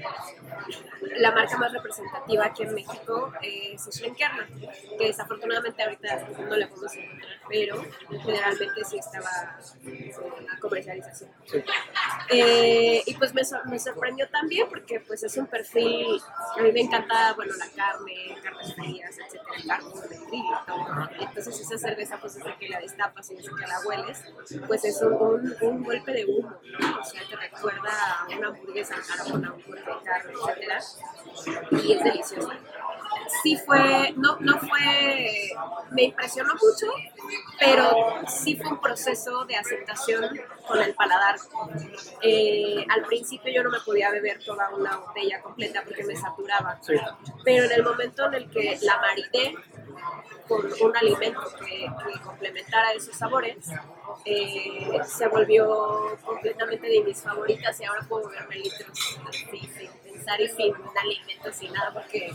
La 1.18 1.30
marca 1.30 1.56
más 1.56 1.72
representativa 1.72 2.46
aquí 2.46 2.62
en 2.64 2.74
México 2.74 3.32
es 3.42 3.82
Schlenkerna, 3.84 4.46
que 4.98 5.06
desafortunadamente 5.06 5.82
ahorita 5.82 6.28
no 6.48 6.56
la 6.56 6.68
podemos 6.68 6.94
encontrar, 6.94 7.40
pero 7.48 7.84
generalmente 8.22 8.84
sí 8.84 8.98
estaba 8.98 9.58
en 9.84 10.46
la 10.46 10.58
comercialización. 10.58 11.30
Eh, 12.30 13.02
y 13.06 13.14
pues 13.14 13.32
me, 13.34 13.42
me 13.66 13.78
sorprendió 13.78 14.28
también 14.28 14.68
porque 14.68 15.00
pues 15.00 15.22
es 15.22 15.36
un 15.36 15.46
perfil, 15.46 16.20
a 16.58 16.62
mí 16.62 16.72
me 16.72 16.80
encanta, 16.80 17.34
bueno, 17.34 17.52
la 17.56 17.68
carne, 17.70 18.36
carnes 18.42 18.74
frías, 18.74 19.16
etcétera, 19.18 19.52
carne 19.66 19.90
de. 20.08 21.24
Entonces 21.24 21.60
esa 21.60 21.78
cerveza 21.78 22.18
pues 22.18 22.34
desde 22.34 22.56
que 22.56 22.68
la 22.68 22.80
destapas 22.80 23.30
y 23.30 23.36
desde 23.36 23.50
que 23.50 23.66
la 23.66 23.80
hueles, 23.86 24.24
pues 24.66 24.84
es 24.84 25.00
un, 25.02 25.14
un, 25.14 25.56
un 25.60 25.84
golpe 25.84 26.12
de 26.12 26.24
humo, 26.24 26.54
¿no? 26.80 27.00
O 27.00 27.04
sea, 27.04 27.22
te 27.28 27.36
recuerda 27.36 28.25
una 28.34 28.48
hamburguesa 28.48 28.94
carbona, 29.06 29.52
un 29.54 29.62
etcétera. 29.78 30.80
Y 31.82 31.92
es 31.92 32.04
deliciosa. 32.04 32.52
Sí 33.42 33.56
fue, 33.64 34.12
no, 34.16 34.36
no 34.40 34.58
fue, 34.58 35.50
me 35.90 36.04
impresionó 36.04 36.52
mucho, 36.54 36.86
pero 37.58 37.90
sí 38.28 38.56
fue 38.56 38.68
un 38.68 38.80
proceso 38.80 39.44
de 39.46 39.56
aceptación 39.56 40.38
con 40.66 40.80
el 40.80 40.94
paladar. 40.94 41.36
Eh, 42.22 42.84
al 42.88 43.02
principio 43.02 43.52
yo 43.52 43.62
no 43.64 43.70
me 43.70 43.80
podía 43.80 44.10
beber 44.10 44.42
toda 44.44 44.68
una 44.74 44.96
botella 44.98 45.40
completa 45.40 45.82
porque 45.84 46.04
me 46.04 46.14
saturaba, 46.14 46.78
Sí. 46.82 46.94
pero 47.44 47.64
en 47.64 47.72
el 47.72 47.82
momento 47.82 48.26
en 48.26 48.34
el 48.34 48.50
que 48.50 48.78
la 48.82 49.00
maridé 49.00 49.54
un 50.58 50.96
alimento 50.96 51.42
que, 51.58 51.86
complementara 52.22 52.92
esos 52.92 53.16
sabores, 53.16 53.56
eh, 54.24 54.98
se 55.04 55.28
volvió 55.28 56.16
completamente 56.24 56.88
de 56.88 57.00
mis 57.02 57.22
favoritas 57.22 57.80
y 57.80 57.84
ahora 57.84 58.02
puedo 58.08 58.28
beberme 58.28 58.56
litros 58.56 59.18
y 60.40 60.48
sin 60.48 60.74
un 60.74 60.98
alimento, 60.98 61.52
sin 61.52 61.72
nada, 61.72 61.92
porque, 61.92 62.32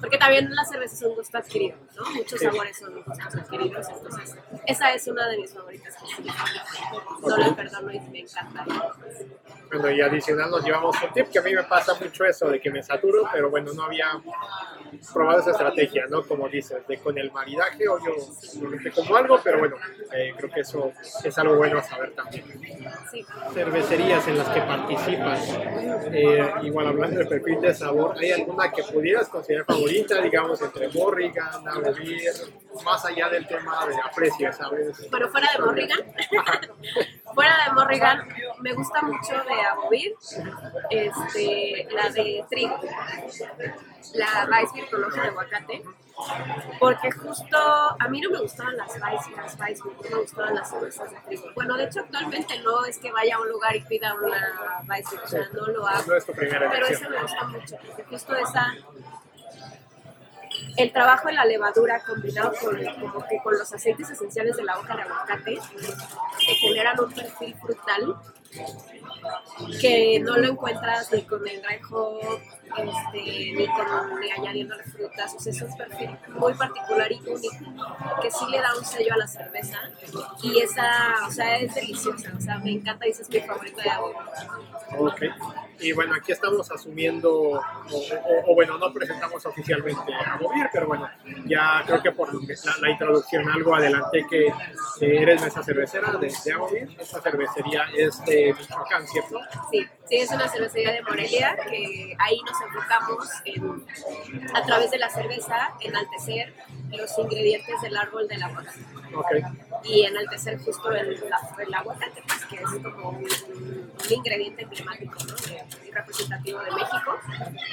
porque 0.00 0.18
también 0.18 0.52
la 0.54 0.64
cerveza 0.64 0.94
es 0.94 1.02
un 1.02 1.14
gusto 1.14 1.38
adquirido, 1.38 1.76
¿no? 1.96 2.10
Muchos 2.10 2.40
sabores 2.40 2.76
son 2.78 2.94
gustos 2.94 3.34
adquiridos, 3.34 3.88
entonces 3.88 4.36
esa 4.66 4.92
es 4.92 5.06
una 5.06 5.28
de 5.28 5.38
mis 5.38 5.54
favoritas 5.54 5.96
que 5.96 6.06
sí, 6.06 6.30
no 7.22 7.36
la 7.36 7.54
perdono 7.54 7.92
y 7.92 8.00
me 8.00 8.20
encanta. 8.20 8.66
Bueno, 9.70 9.90
y 9.90 10.00
adicional 10.00 10.50
nos 10.50 10.64
llevamos 10.64 10.96
un 11.00 11.12
tip 11.12 11.28
que 11.28 11.38
a 11.38 11.42
mí 11.42 11.54
me 11.54 11.62
pasa 11.62 11.94
mucho 11.94 12.24
eso 12.24 12.48
de 12.48 12.60
que 12.60 12.70
me 12.70 12.82
saturo, 12.82 13.22
pero 13.32 13.50
bueno, 13.50 13.72
no 13.72 13.84
había 13.84 14.20
probado 15.12 15.40
esa 15.40 15.52
estrategia, 15.52 16.06
¿no? 16.08 16.22
Como 16.22 16.48
dices, 16.48 16.84
de 16.88 16.98
con 16.98 17.16
el 17.16 17.30
maridaje 17.30 17.88
o 17.88 17.98
yo 17.98 18.12
simplemente 18.40 18.90
como 18.90 19.14
algo, 19.16 19.40
pero 19.42 19.60
bueno, 19.60 19.76
eh, 20.12 20.34
creo 20.36 20.50
que 20.50 20.60
eso 20.60 20.92
es 21.22 21.38
algo 21.38 21.56
bueno 21.56 21.78
a 21.78 21.82
saber 21.82 22.12
también. 22.14 22.44
Sí. 23.10 23.24
Cervecerías 23.54 24.26
en 24.26 24.38
las 24.38 24.48
que 24.48 24.60
participas, 24.60 25.58
eh, 26.12 26.52
igual 26.62 26.88
hablando 26.88 27.19
de 27.20 27.26
perfil 27.26 27.60
de 27.60 27.74
sabor, 27.74 28.16
¿hay 28.18 28.32
alguna 28.32 28.70
que 28.70 28.82
pudieras 28.82 29.28
considerar 29.28 29.66
favorita, 29.66 30.20
digamos, 30.22 30.60
entre 30.62 30.88
Morrigan, 30.88 31.64
Beer, 31.64 32.34
más 32.82 33.04
allá 33.04 33.28
del 33.28 33.46
tema 33.46 33.86
de 33.86 33.94
aprecio, 34.00 34.50
¿sabes? 34.52 35.10
Bueno, 35.10 35.28
fuera 35.28 35.48
de 35.52 35.58
Morrigan, 35.62 35.98
fuera 37.34 37.56
de 37.66 37.72
Morrigan, 37.74 38.28
me 38.60 38.72
gusta 38.74 39.02
mucho 39.02 39.32
de 39.44 39.60
Abovir, 39.62 40.14
este, 40.90 41.88
la 41.90 42.08
de 42.10 42.44
trigo, 42.48 42.80
la 44.14 44.46
Rice 44.46 44.90
con 44.90 45.04
hoja 45.04 45.22
de 45.22 45.28
aguacate, 45.28 45.82
porque 46.78 47.10
justo 47.12 47.56
a 47.56 48.08
mí 48.08 48.20
no 48.20 48.30
me 48.30 48.40
gustaban 48.40 48.76
las 48.76 48.94
Rice, 48.94 49.30
las 49.36 49.58
Rice 49.58 49.82
no 49.84 50.10
me 50.10 50.22
gustaban 50.22 50.54
las 50.54 50.70
cervezas 50.70 51.10
de 51.10 51.16
trigo. 51.26 51.48
Bueno, 51.54 51.76
de 51.76 51.84
hecho 51.84 52.00
actualmente 52.00 52.58
no 52.60 52.84
es 52.84 52.98
que 52.98 53.10
vaya 53.12 53.36
a 53.36 53.40
un 53.40 53.48
lugar 53.48 53.74
y 53.76 53.80
pida 53.82 54.14
una 54.14 54.82
Rice 54.88 55.16
o 55.22 55.26
sea, 55.26 55.48
no 55.52 55.66
lo 55.66 55.86
hago. 55.86 56.04
No 56.06 56.16
es 56.16 56.26
tu 56.26 56.32
primera 56.32 56.70
Pero 56.70 56.86
esa 56.86 57.08
me 57.08 57.22
gusta 57.22 57.44
mucho, 57.44 57.76
porque 57.86 58.04
justo 58.04 58.36
esa 58.36 58.74
el 60.76 60.92
trabajo 60.92 61.28
de 61.28 61.34
la 61.34 61.44
levadura 61.44 62.02
combinado 62.04 62.52
con, 62.60 62.84
como 63.00 63.26
que 63.26 63.38
con 63.42 63.58
los 63.58 63.72
aceites 63.72 64.10
esenciales 64.10 64.56
de 64.56 64.64
la 64.64 64.78
hoja 64.78 64.96
de 64.96 65.02
aguacate 65.02 65.58
te 66.38 66.54
generan 66.54 67.00
un 67.00 67.12
perfil 67.12 67.54
frutal 67.56 68.16
que 69.80 70.20
no 70.20 70.36
lo 70.36 70.52
encuentras 70.52 71.12
ni 71.12 71.22
con 71.22 71.46
el 71.46 71.60
dry 71.62 71.78
hop, 71.90 72.40
este, 72.76 73.52
ni, 73.52 73.66
con, 73.66 74.20
ni 74.20 74.30
añadiéndole 74.30 74.84
frutas. 74.84 75.34
O 75.34 75.40
sea, 75.40 75.52
es 75.52 75.62
un 75.62 75.76
perfil 75.76 76.10
muy 76.28 76.54
particular 76.54 77.10
y 77.12 77.16
único 77.16 77.40
que 78.22 78.30
sí 78.30 78.44
le 78.50 78.60
da 78.60 78.76
un 78.76 78.84
sello 78.84 79.14
a 79.14 79.18
la 79.18 79.28
cerveza 79.28 79.78
y 80.42 80.60
esa, 80.60 81.26
o 81.26 81.30
sea, 81.30 81.58
es 81.58 81.74
deliciosa. 81.74 82.32
O 82.36 82.40
sea, 82.40 82.58
me 82.58 82.72
encanta 82.72 83.06
y 83.06 83.10
esa 83.10 83.22
es 83.22 83.30
mi 83.30 83.40
favorita 83.40 83.82
de 83.82 83.90
agua. 83.90 84.12
Ok. 84.98 85.22
Y 85.80 85.92
bueno, 85.92 86.14
aquí 86.14 86.32
estamos 86.32 86.70
asumiendo, 86.70 87.32
o, 87.32 87.60
o- 87.90 88.52
o 88.52 88.54
bueno, 88.54 88.76
no 88.78 88.92
presentamos 88.92 89.44
oficialmente 89.46 90.12
a 90.14 90.36
Bovir, 90.36 90.68
pero 90.72 90.86
bueno, 90.88 91.08
ya 91.46 91.82
creo 91.86 92.02
que 92.02 92.12
por 92.12 92.32
la, 92.34 92.76
la 92.80 92.90
introducción 92.90 93.48
algo 93.48 93.74
adelanté 93.74 94.26
que 94.28 94.46
eh, 94.48 94.52
eres 95.00 95.40
mesa 95.42 95.62
cervecera 95.62 96.12
de, 96.12 96.28
de. 96.28 96.88
Esta 96.98 97.20
cervecería 97.22 97.84
es 97.96 98.22
de 98.24 98.54
Michoacán, 98.58 99.06
¿cierto? 99.06 99.40
Sí, 99.70 99.86
sí, 100.08 100.16
es 100.16 100.30
una 100.30 100.48
cervecería 100.48 100.92
de 100.92 101.02
Morelia 101.02 101.56
que 101.68 102.14
ahí 102.18 102.40
nos 102.42 102.60
enfocamos 102.60 103.28
en, 103.44 103.84
a 104.54 104.62
través 104.64 104.90
de 104.90 104.98
la 104.98 105.08
cerveza, 105.10 105.70
enaltecer 105.80 106.52
los 106.90 107.18
ingredientes 107.18 107.80
del 107.82 107.96
árbol 107.96 108.28
del 108.28 108.42
aguacate 108.42 108.80
Ok. 109.14 109.26
Y 109.84 110.02
enaltecer 110.02 110.58
justo 110.58 110.90
el, 110.92 111.22
el 111.58 111.74
aguacate, 111.74 112.22
pues, 112.26 112.44
que 112.46 112.56
es 112.56 112.62
como 112.82 113.10
un, 113.10 113.16
un 113.24 114.12
ingrediente 114.12 114.62
emblemático 114.62 115.14
¿no? 115.24 115.34
y 115.86 115.90
representativo 115.90 116.60
de 116.60 116.70
México. 116.72 117.18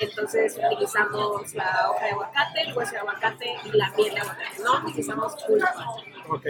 Entonces 0.02 0.58
utilizamos 0.72 1.54
la 1.54 1.89
hoja 1.91 2.06
de 2.06 2.12
aguacate, 2.12 2.62
el 2.62 2.78
hueso 2.78 2.91
de 2.91 2.98
aguacate 3.00 3.56
y 3.65 3.72
la 3.72 3.89
miel 3.91 4.13
de 4.13 4.20
aguacate, 4.22 4.63
no 4.63 4.78
utilizamos 4.88 5.36
pulpa 5.43 5.74
Ok. 6.30 6.46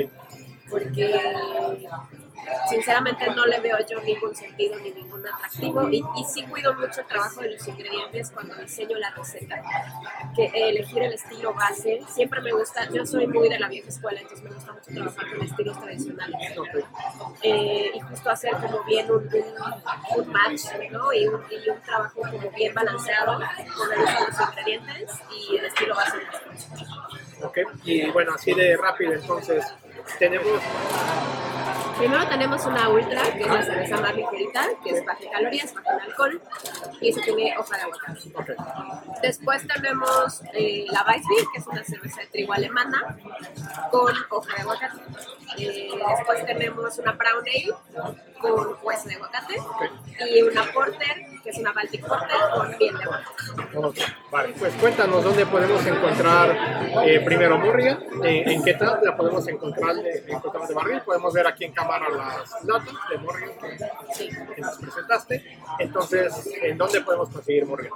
porque 0.70 1.22
sinceramente 2.70 3.28
no 3.36 3.46
le 3.46 3.60
veo 3.60 3.78
yo 3.90 4.02
ningún 4.02 4.36
sentido 4.36 4.78
ni 4.80 4.92
ningún 4.92 5.26
atractivo 5.28 5.90
y, 5.90 5.98
y 5.98 6.24
sí 6.24 6.44
cuido 6.44 6.74
mucho 6.76 7.02
el 7.02 7.08
trabajo 7.08 7.42
de 7.42 7.52
los 7.52 7.68
ingredientes 7.68 8.32
cuando 8.32 8.56
diseño 8.56 8.98
la 8.98 9.12
receta, 9.12 9.64
que 10.36 10.52
elegir 10.54 11.04
el 11.04 11.14
estilo 11.14 11.54
base, 11.54 12.02
siempre 12.08 12.42
me 12.42 12.52
gusta, 12.52 12.88
yo 12.92 13.06
soy 13.06 13.28
muy 13.28 13.50
de 13.50 13.60
la 13.60 13.68
vieja 13.68 13.90
escuela, 13.90 14.22
entonces 14.22 14.44
me 14.44 14.54
gusta 14.54 14.74
mucho 14.74 14.92
trabajar 14.94 15.30
con 15.30 15.42
estilos 15.42 15.80
tradicionales 15.80 16.36
eh, 17.44 17.92
y 17.94 18.00
justo 18.00 18.30
hacer 18.30 18.52
como 18.58 18.84
bien 18.84 19.10
un, 19.12 19.28
un, 19.28 20.20
un 20.22 20.32
match 20.32 20.62
¿no? 20.92 21.14
y, 21.14 21.28
un, 21.28 21.42
y 21.50 21.70
un 21.70 21.82
trabajo 21.82 22.22
como 22.22 22.52
bien 22.52 22.74
balanceado 22.74 23.34
con 23.34 23.44
el 23.44 23.72
uso 23.72 23.88
de 23.88 23.98
los 23.98 24.42
ingredientes 24.50 25.12
y 25.32 25.58
el 25.58 25.66
estilo 25.66 25.96
base. 25.96 26.18
Ok. 27.44 27.58
Y 27.84 28.10
bueno, 28.12 28.34
así 28.34 28.54
de 28.54 28.76
rápido, 28.78 29.14
entonces, 29.14 29.66
tenemos. 30.18 30.62
Primero 31.98 32.28
tenemos 32.28 32.64
una 32.66 32.90
ultra, 32.90 33.24
que 33.34 33.42
es 33.42 33.48
la 33.48 33.64
cerveza 33.64 33.98
más 33.98 34.16
ligerita, 34.16 34.68
que 34.84 34.92
es 34.92 35.06
baja 35.06 35.24
en 35.24 35.32
calorías, 35.32 35.74
baja 35.74 35.94
en 35.94 36.02
alcohol, 36.02 36.42
y 37.02 37.10
eso 37.10 37.22
tiene 37.22 37.58
hoja 37.58 37.78
de 37.78 37.84
aguacate. 37.84 38.56
Después 39.22 39.68
tenemos 39.68 40.42
eh, 40.54 40.86
la 40.90 41.04
Weissbier, 41.08 41.46
que 41.54 41.60
es 41.60 41.68
una 41.68 41.84
cerveza 41.84 42.22
de 42.22 42.28
trigo 42.28 42.54
alemana, 42.54 43.18
con 43.90 44.14
hoja 44.30 44.56
de 44.56 44.62
aguacate. 44.62 45.02
Eh, 45.58 45.90
después 46.18 46.46
tenemos 46.46 46.98
una 47.00 47.14
Brown 47.14 47.44
Ale, 47.44 47.74
con 48.40 48.76
hueso 48.82 49.08
de 49.10 49.16
aguacate, 49.16 49.56
y 50.30 50.42
una 50.42 50.64
Porter, 50.72 51.26
que 51.44 51.50
es 51.50 51.58
una 51.58 51.72
Baltic 51.74 52.06
Porter, 52.06 52.38
con 52.54 52.78
miel 52.78 52.98
de 52.98 53.04
aguacate. 53.04 53.78
Ok, 53.78 53.98
Vale, 54.32 54.54
pues 54.60 54.74
cuéntanos 54.76 55.24
dónde 55.24 55.46
podemos 55.46 55.86
encontrar 55.86 56.58
eh, 57.06 57.22
primero 57.24 57.58
Murria, 57.58 58.00
eh, 58.24 58.44
en 58.46 58.64
qué 58.64 58.74
tal 58.74 59.00
la 59.04 59.16
podemos 59.16 59.48
encontrar 59.48 59.96
de, 59.96 60.24
encontramos 60.28 60.68
de 60.70 60.76
barril, 60.76 61.02
podemos 61.02 61.34
ver 61.34 61.48
aquí 61.48 61.66
en 61.66 61.74
cámara 61.74 62.08
las 62.10 62.64
latas 62.66 62.94
de 63.10 63.18
Murria 63.18 63.48
que, 63.58 63.78
Sí. 64.14 64.30
que 64.56 64.62
nos 64.62 64.78
presentaste, 64.78 65.60
entonces, 65.80 66.50
¿en 66.62 66.78
dónde 66.78 67.02
podemos 67.02 67.30
conseguir 67.30 67.66
Murria? 67.66 67.92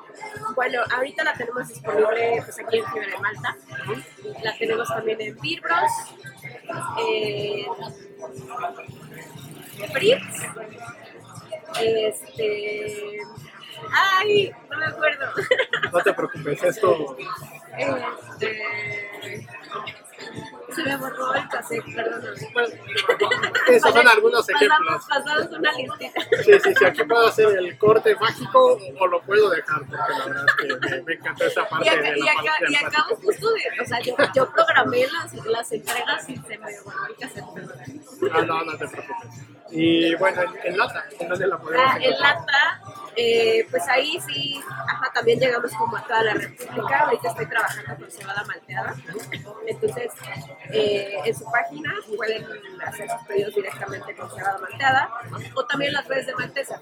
Bueno, 0.55 0.81
ahorita 0.95 1.23
la 1.23 1.33
tenemos 1.33 1.67
disponible 1.67 2.41
pues, 2.45 2.59
aquí 2.59 2.77
en 2.77 2.85
Fiebre 2.85 3.11
de 3.11 3.17
Malta. 3.17 3.57
La 4.43 4.57
tenemos 4.57 4.87
también 4.87 5.19
en 5.21 5.37
Beer 5.39 5.61
Bros, 5.61 5.91
en 6.99 7.65
Fritz, 9.87 10.43
este... 11.79 13.17
¡Ay! 13.93 14.51
No 14.69 14.77
me 14.77 14.85
acuerdo. 14.85 15.25
No 15.91 15.99
te 16.03 16.13
preocupes, 16.13 16.63
esto, 16.63 17.17
este... 17.77 19.47
Se 20.73 20.83
me 20.83 20.95
borró 20.95 21.33
el 21.33 21.47
cassette, 21.49 21.83
perdóname. 21.93 22.37
esos 23.67 23.91
son 23.93 24.07
algunos 24.07 24.47
ejemplos. 24.47 25.05
pasamos 25.09 25.47
una 25.51 25.71
listita. 25.73 26.21
Sí, 26.45 26.53
sí, 26.63 26.73
sí, 26.77 26.85
aquí 26.85 27.03
puedo 27.03 27.27
hacer 27.27 27.57
el 27.57 27.77
corte 27.77 28.15
mágico 28.15 28.79
o 28.99 29.07
lo 29.07 29.21
puedo 29.23 29.49
dejar, 29.49 29.79
porque 29.79 29.97
la 30.17 30.25
verdad 30.25 30.45
es 30.47 30.55
que 30.55 30.67
me, 30.95 31.01
me 31.01 31.13
encantó 31.15 31.43
esa 31.45 31.67
parte 31.67 31.85
Y, 31.85 31.89
acá, 31.89 32.01
de 32.11 32.19
y, 32.19 32.21
acá- 32.27 32.57
y 32.69 32.75
acabo 32.75 33.15
justo 33.17 33.51
de, 33.51 33.81
o 33.81 33.85
sea, 33.85 33.99
yo, 33.99 34.15
yo 34.33 34.49
programé 34.51 35.05
las, 35.07 35.33
las 35.45 35.71
entregas 35.73 36.29
y 36.29 36.37
se 36.37 36.57
me 36.57 36.79
borró 36.83 37.05
el 37.09 37.15
cassette, 37.17 37.45
perdón. 37.53 37.77
Ah, 38.31 38.41
no, 38.43 38.63
no 38.63 38.77
te 38.77 38.87
preocupes. 38.87 39.29
Y 39.71 40.15
bueno, 40.15 40.41
en, 40.41 40.71
en 40.71 40.77
lata, 40.77 41.05
¿en 41.19 41.29
dónde 41.29 41.47
la 41.47 41.57
podemos 41.57 41.85
Ah, 41.87 41.97
en 42.01 42.19
lata, 42.19 42.81
Eh, 43.15 43.67
pues 43.69 43.87
ahí 43.89 44.19
sí, 44.27 44.61
ajá, 44.87 45.11
también 45.13 45.39
llegamos 45.39 45.71
como 45.73 45.97
a 45.97 46.03
toda 46.03 46.23
la 46.23 46.33
República. 46.33 46.99
Ahorita 46.99 47.29
estoy 47.29 47.45
trabajando 47.47 47.95
con 47.95 48.11
Cebada 48.11 48.43
Malteada. 48.45 48.95
Entonces, 49.67 50.11
eh, 50.71 51.19
en 51.25 51.35
su 51.35 51.43
página 51.51 51.93
pueden 52.15 52.45
hacer 52.85 53.09
sus 53.09 53.27
pedidos 53.27 53.55
directamente 53.55 54.15
con 54.15 54.29
Cebada 54.29 54.57
Malteada 54.59 55.09
o 55.55 55.65
también 55.65 55.93
las 55.93 56.07
redes 56.07 56.27
de 56.27 56.35
Maltesa. 56.35 56.81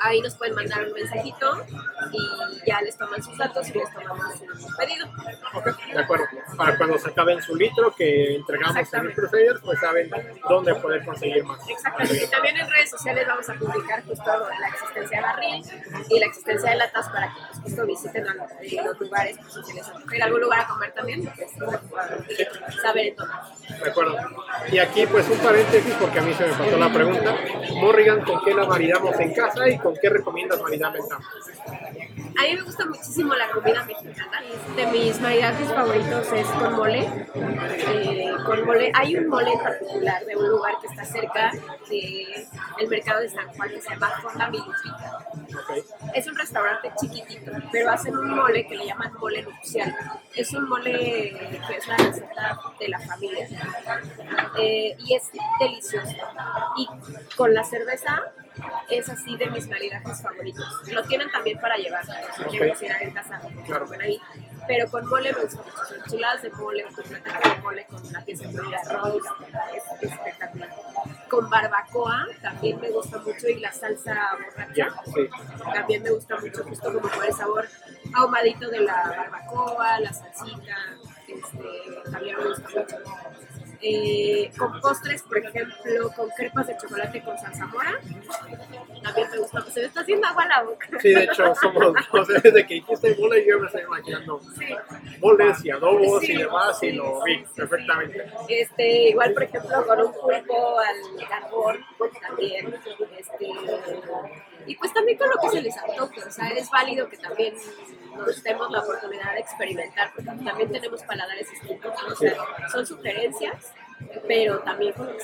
Ahí 0.00 0.20
nos 0.20 0.34
pueden 0.36 0.54
mandar 0.54 0.84
un 0.84 0.92
mensajito 0.92 1.64
y 2.12 2.66
ya 2.66 2.80
les 2.80 2.96
toman 2.96 3.22
sus 3.22 3.36
datos 3.36 3.68
y 3.68 3.72
les 3.72 3.92
tomamos 3.92 4.34
su 4.38 4.76
pedido. 4.76 5.06
de 5.92 5.98
acuerdo. 5.98 6.24
Para 6.56 6.76
cuando 6.76 6.98
se 6.98 7.10
acaben 7.10 7.42
su 7.42 7.54
litro 7.54 7.94
que 7.94 8.36
entregamos 8.36 8.92
en 8.92 9.06
el 9.06 9.14
Crusader, 9.14 9.60
pues 9.62 9.80
saben 9.80 10.10
dónde 10.48 10.74
poder 10.76 11.04
conseguir 11.04 11.44
más. 11.44 11.60
Exactamente. 11.68 12.24
Y 12.24 12.28
también 12.28 12.56
en 12.56 12.70
redes 12.70 12.90
sociales 12.90 13.26
vamos 13.26 13.48
a 13.48 13.54
publicar 13.54 14.04
justo 14.04 14.48
la 14.60 14.68
existencia 14.68 15.20
de 15.20 15.26
barril 15.32 15.64
y 16.08 16.18
la 16.18 16.26
existencia 16.26 16.70
de 16.70 16.76
latas 16.76 17.08
para 17.08 17.28
que 17.28 17.40
pues, 17.40 17.60
justo 17.62 17.86
visiten 17.86 18.28
a 18.28 18.34
los 18.34 19.00
lugares, 19.00 19.36
pues, 19.38 19.66
si 19.66 19.72
les 19.74 19.88
a 19.88 20.24
algún 20.24 20.40
lugar 20.40 20.60
a 20.60 20.68
comer 20.68 20.92
también, 20.92 21.24
pues, 21.24 21.50
saber 22.82 23.14
todo. 23.16 23.28
De 23.82 23.90
acuerdo. 23.90 24.16
Y 24.70 24.78
aquí 24.78 25.06
pues 25.06 25.28
un 25.28 25.38
paréntesis 25.38 25.94
porque 25.94 26.18
a 26.18 26.22
mí 26.22 26.34
se 26.34 26.46
me 26.46 26.52
pasó 26.52 26.76
la 26.76 26.92
pregunta. 26.92 27.36
Morrigan, 27.74 28.24
¿con 28.24 28.44
qué 28.44 28.54
la 28.54 28.66
maridamos 28.66 29.18
en 29.18 29.34
casa 29.34 29.68
y 29.68 29.78
con 29.78 29.94
qué 30.00 30.08
recomiendas 30.08 30.60
maridar 30.60 30.94
en 30.96 31.06
casa? 31.06 31.28
A 32.38 32.42
mí 32.44 32.54
me 32.56 32.62
gusta 32.62 32.86
muchísimo 32.86 33.34
la 33.34 33.50
comida 33.50 33.84
mexicana. 33.84 34.40
De 34.74 34.86
mis 34.86 35.20
maridajes 35.20 35.68
favoritos 35.68 36.32
es 36.32 36.46
con 36.46 36.76
mole. 36.76 37.08
Eh, 37.34 38.32
con 38.46 38.64
mole. 38.64 38.90
Hay 38.94 39.16
un 39.16 39.28
mole 39.28 39.52
en 39.52 39.58
particular 39.58 40.24
de 40.24 40.36
un 40.36 40.48
lugar 40.48 40.74
que 40.80 40.86
está 40.86 41.04
cerca 41.04 41.52
del 41.88 42.88
mercado 42.88 43.20
de 43.20 43.28
San 43.28 43.48
Juan 43.48 43.68
que 43.68 43.80
se 43.80 43.90
llama 43.90 44.10
Fonda 44.22 44.50
Milupita. 44.50 45.21
Es 46.14 46.26
un 46.26 46.36
restaurante 46.36 46.92
chiquitito, 47.00 47.52
pero 47.70 47.90
hacen 47.90 48.16
un 48.16 48.30
mole 48.30 48.66
que 48.66 48.76
le 48.76 48.86
llaman 48.86 49.12
mole 49.14 49.42
nupcial. 49.42 49.94
Es 50.34 50.52
un 50.52 50.68
mole 50.68 50.90
que 51.66 51.76
es 51.76 51.86
la 51.88 51.96
receta 51.96 52.58
de 52.78 52.88
la 52.88 52.98
familia. 53.00 53.48
Eh, 54.58 54.96
y 54.98 55.14
es 55.14 55.30
delicioso. 55.58 56.16
Y 56.76 56.88
con 57.36 57.54
la 57.54 57.64
cerveza 57.64 58.32
es 58.90 59.08
así 59.08 59.36
de 59.36 59.46
mis 59.50 59.68
maridajes 59.68 60.22
favoritos. 60.22 60.64
Lo 60.92 61.02
tienen 61.04 61.30
también 61.30 61.58
para 61.58 61.76
llevar, 61.76 62.04
si 62.04 62.44
quieren 62.44 62.70
cocinar 62.70 63.02
en 63.02 63.10
casa, 63.12 63.40
claro. 63.66 63.86
ahí. 64.00 64.20
Pero 64.66 64.90
con 64.90 65.08
mole 65.08 65.32
me 65.32 65.42
gusta 65.42 65.62
mucho. 65.62 65.94
Enchiladas 66.04 66.42
de 66.42 66.50
mole, 66.50 66.84
con 66.84 67.08
de 67.08 67.62
mole, 67.62 67.86
con 67.86 68.06
una 68.06 68.24
pieza 68.24 68.48
de 68.48 68.76
arroz, 68.76 69.22
es 70.02 70.12
espectacular. 70.12 70.70
Con 71.32 71.48
barbacoa 71.48 72.26
también 72.42 72.78
me 72.78 72.90
gusta 72.90 73.18
mucho 73.20 73.48
y 73.48 73.58
la 73.58 73.72
salsa 73.72 74.14
borracha. 74.44 74.88
También 75.72 76.02
me 76.02 76.10
gusta 76.10 76.36
mucho, 76.38 76.62
justo 76.62 76.92
como 76.92 77.08
por 77.08 77.24
el 77.24 77.32
sabor 77.32 77.66
ahumadito 78.14 78.68
de 78.68 78.80
la 78.80 79.02
barbacoa, 79.16 80.00
la 80.00 80.12
salsita, 80.12 80.76
este, 81.26 82.10
también 82.10 82.36
me 82.36 82.48
gusta 82.48 82.68
mucho 82.68 82.96
eh, 83.82 84.50
con 84.56 84.80
postres, 84.80 85.22
por 85.22 85.38
ejemplo, 85.38 86.10
con 86.14 86.28
crepas 86.30 86.66
de 86.68 86.76
chocolate 86.76 87.22
con 87.22 87.36
salsa 87.36 87.66
mora. 87.66 87.98
También 89.02 89.30
me 89.30 89.38
gusta, 89.38 89.60
se 89.70 89.80
me 89.80 89.86
está 89.86 90.00
haciendo 90.00 90.26
agua 90.26 90.46
la 90.46 90.62
boca. 90.62 90.88
Sí, 91.00 91.12
de 91.12 91.24
hecho, 91.24 91.54
somos 91.56 91.94
dos. 92.12 92.28
Desde 92.28 92.66
que 92.66 92.74
dijiste 92.74 93.16
mole, 93.18 93.44
yo 93.46 93.58
me 93.58 93.66
estoy 93.66 93.82
imaginando 93.82 94.40
sí. 94.58 94.66
moles 95.20 95.64
y 95.64 95.70
adobos 95.70 96.28
y 96.28 96.36
demás, 96.36 96.82
y 96.82 96.92
lo 96.92 97.22
vi 97.24 97.44
perfectamente. 97.56 98.24
Este, 98.48 99.08
igual, 99.10 99.32
por 99.34 99.42
ejemplo, 99.42 99.86
con 99.86 100.00
un 100.00 100.12
pulpo 100.12 100.78
al 100.78 101.28
carbón, 101.28 101.84
también. 102.20 102.74
Este, 103.18 103.48
y 104.66 104.76
pues 104.76 104.92
también 104.92 105.18
con 105.18 105.28
lo 105.28 105.36
que 105.40 105.48
se 105.48 105.62
les 105.62 105.76
antoje, 105.76 106.22
o 106.24 106.30
sea, 106.30 106.48
es 106.48 106.70
válido 106.70 107.08
que 107.08 107.16
también 107.16 107.54
nos 108.16 108.42
demos 108.42 108.70
la 108.70 108.80
oportunidad 108.80 109.32
de 109.34 109.40
experimentar, 109.40 110.12
porque 110.14 110.30
también 110.44 110.70
tenemos 110.70 111.02
paladares 111.02 111.50
distintos, 111.50 111.92
o 112.10 112.16
sea, 112.16 112.34
son 112.70 112.86
sugerencias, 112.86 113.72
pero 114.26 114.58
también 114.60 114.92
con 114.92 115.06
lo 115.06 115.16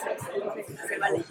que 0.54 0.64
se, 0.64 0.88
se 0.88 0.98
vale. 0.98 1.22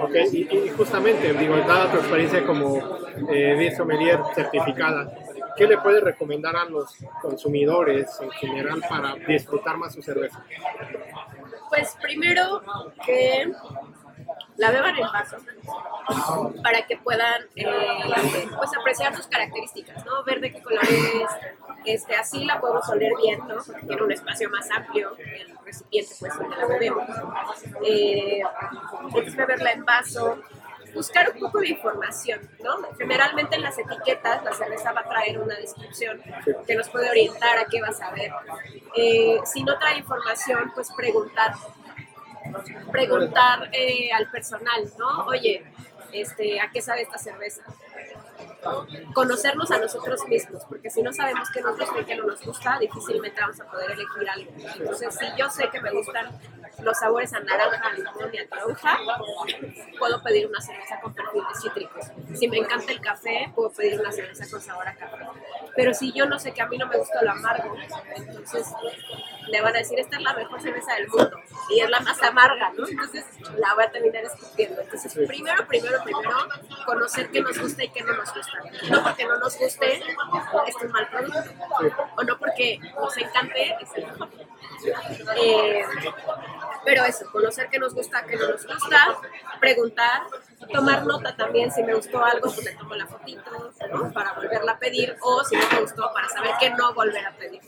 Ok, 0.00 0.14
y, 0.32 0.68
justamente, 0.70 1.32
digo, 1.34 1.56
dada 1.58 1.90
tu 1.90 1.98
experiencia 1.98 2.44
como 2.44 2.98
eh, 3.30 3.72
sommelier 3.76 4.20
certificada, 4.34 5.12
¿qué 5.56 5.66
le 5.66 5.78
puedes 5.78 6.02
recomendar 6.02 6.56
a 6.56 6.64
los 6.64 6.96
consumidores 7.20 8.18
en 8.20 8.30
general 8.32 8.82
para 8.88 9.14
disfrutar 9.14 9.76
más 9.76 9.94
su 9.94 10.02
cerveza? 10.02 10.44
Pues 11.68 11.96
primero 12.00 12.62
que 13.04 13.52
la 14.58 14.70
beban 14.70 14.96
en 14.96 15.02
vaso 15.02 15.36
para 16.62 16.82
que 16.86 16.96
puedan 16.96 17.42
eh, 17.56 17.66
pues 18.56 18.70
apreciar 18.78 19.14
sus 19.16 19.26
características, 19.26 20.04
¿no? 20.04 20.24
Ver 20.24 20.40
de 20.40 20.52
qué 20.52 20.62
color 20.62 20.82
es, 20.84 21.30
este, 21.84 22.16
así 22.16 22.44
la 22.44 22.60
podemos 22.60 22.88
oler 22.88 23.12
bien, 23.22 23.40
¿no? 23.46 24.04
Un 24.04 24.12
espacio 24.12 24.48
más 24.50 24.70
amplio, 24.70 25.16
el 25.18 25.56
recipiente 25.64 26.14
pues 26.18 26.36
donde 26.38 26.56
la 26.56 26.66
bebemos. 26.66 27.08
Eh, 27.84 28.42
beberla 29.36 29.72
en 29.72 29.84
vaso, 29.84 30.38
buscar 30.94 31.30
un 31.32 31.40
poco 31.40 31.60
de 31.60 31.68
información, 31.68 32.40
¿no? 32.62 32.76
Generalmente 32.96 33.56
en 33.56 33.62
las 33.62 33.78
etiquetas 33.78 34.42
la 34.44 34.52
cerveza 34.52 34.92
va 34.92 35.00
a 35.00 35.08
traer 35.08 35.38
una 35.38 35.54
descripción 35.56 36.22
que 36.66 36.74
nos 36.74 36.88
puede 36.88 37.10
orientar 37.10 37.58
a 37.58 37.66
qué 37.66 37.80
vas 37.80 38.00
a 38.00 38.10
ver. 38.12 38.30
Eh, 38.96 39.38
si 39.44 39.62
no 39.62 39.78
trae 39.78 39.98
información, 39.98 40.72
pues 40.74 40.90
preguntar 40.96 41.54
preguntar 42.90 43.68
eh, 43.72 44.10
al 44.12 44.30
personal, 44.30 44.84
¿no? 44.98 45.26
Oye, 45.26 45.64
este, 46.12 46.60
¿a 46.60 46.70
qué 46.70 46.80
sabe 46.80 47.02
esta 47.02 47.18
cerveza? 47.18 47.62
Conocernos 49.14 49.70
a 49.70 49.78
nosotros 49.78 50.26
mismos, 50.28 50.64
porque 50.68 50.90
si 50.90 51.02
no 51.02 51.12
sabemos 51.12 51.48
qué 51.50 51.60
nos 51.60 51.78
gusta 51.78 52.00
y 52.00 52.04
qué 52.04 52.16
no 52.16 52.24
nos 52.24 52.44
gusta, 52.44 52.78
difícilmente 52.78 53.40
vamos 53.40 53.60
a 53.60 53.64
poder 53.64 53.92
elegir 53.92 54.28
algo. 54.28 54.50
Entonces, 54.78 55.14
si 55.14 55.26
yo 55.38 55.48
sé 55.50 55.68
que 55.70 55.80
me 55.80 55.92
gustan 55.92 56.38
los 56.82 56.98
sabores 56.98 57.32
a 57.32 57.40
naranja, 57.40 57.92
limón 57.92 58.30
y 58.32 58.38
a 58.38 58.48
toronja, 58.48 58.98
puedo 59.98 60.22
pedir 60.22 60.46
una 60.46 60.60
cerveza 60.60 61.00
con 61.00 61.14
perfiles 61.14 61.60
cítricos. 61.60 62.06
Si 62.34 62.48
me 62.48 62.58
encanta 62.58 62.92
el 62.92 63.00
café, 63.00 63.50
puedo 63.54 63.70
pedir 63.70 64.00
una 64.00 64.12
cerveza 64.12 64.44
con 64.50 64.60
sabor 64.60 64.88
a 64.88 64.94
café. 64.94 65.16
Pero 65.74 65.94
si 65.94 66.12
yo 66.12 66.26
no 66.26 66.38
sé 66.38 66.52
que 66.52 66.62
a 66.62 66.66
mí 66.66 66.78
no 66.78 66.86
me 66.86 66.96
gusta 66.96 67.22
lo 67.22 67.32
amargo, 67.32 67.74
entonces 68.14 68.66
le 69.48 69.60
van 69.60 69.74
a 69.74 69.78
decir, 69.78 69.98
esta 69.98 70.16
es 70.16 70.22
la 70.22 70.34
mejor 70.34 70.60
cerveza 70.60 70.94
del 70.94 71.08
mundo 71.08 71.40
y 71.70 71.80
es 71.80 71.90
la 71.90 72.00
más 72.00 72.22
amarga, 72.22 72.72
¿no? 72.76 72.86
Entonces 72.86 73.24
la 73.58 73.74
voy 73.74 73.84
a 73.84 73.90
terminar 73.90 74.24
escupiendo. 74.24 74.82
Entonces, 74.82 75.14
primero, 75.26 75.66
primero, 75.66 76.02
primero, 76.02 76.36
conocer 76.84 77.30
qué 77.30 77.40
nos 77.40 77.58
gusta 77.58 77.84
y 77.84 77.88
qué 77.90 78.02
no 78.02 78.14
nos 78.14 78.34
gusta. 78.34 78.58
No 78.90 79.02
porque 79.02 79.24
no 79.24 79.38
nos 79.38 79.58
guste, 79.58 79.94
es 79.96 80.76
un 80.82 80.90
mal 80.90 81.08
producto. 81.08 81.42
O 82.16 82.22
no 82.24 82.38
porque 82.38 82.78
nos 82.94 83.16
encante, 83.16 83.76
es 83.80 83.94
el 83.96 84.06
mejor. 84.06 84.28
Eh, 85.36 85.84
pero 86.86 87.04
eso, 87.04 87.26
conocer 87.32 87.68
qué 87.68 87.80
nos 87.80 87.92
gusta, 87.92 88.24
qué 88.24 88.36
no 88.36 88.48
nos 88.48 88.64
gusta, 88.64 89.18
preguntar, 89.60 90.22
tomar 90.72 91.04
nota 91.04 91.36
también, 91.36 91.70
si 91.70 91.82
me 91.82 91.94
gustó 91.94 92.24
algo, 92.24 92.50
pues 92.52 92.64
le 92.64 92.72
tomo 92.72 92.94
la 92.94 93.06
fotito 93.06 93.72
para 94.12 94.32
volverla 94.32 94.72
a 94.72 94.78
pedir, 94.78 95.16
o 95.20 95.44
si 95.44 95.56
no 95.56 95.62
me 95.72 95.80
gustó, 95.80 96.10
para 96.12 96.28
saber 96.28 96.52
qué 96.58 96.70
no 96.70 96.94
volver 96.94 97.26
a 97.26 97.32
pedir. 97.32 97.60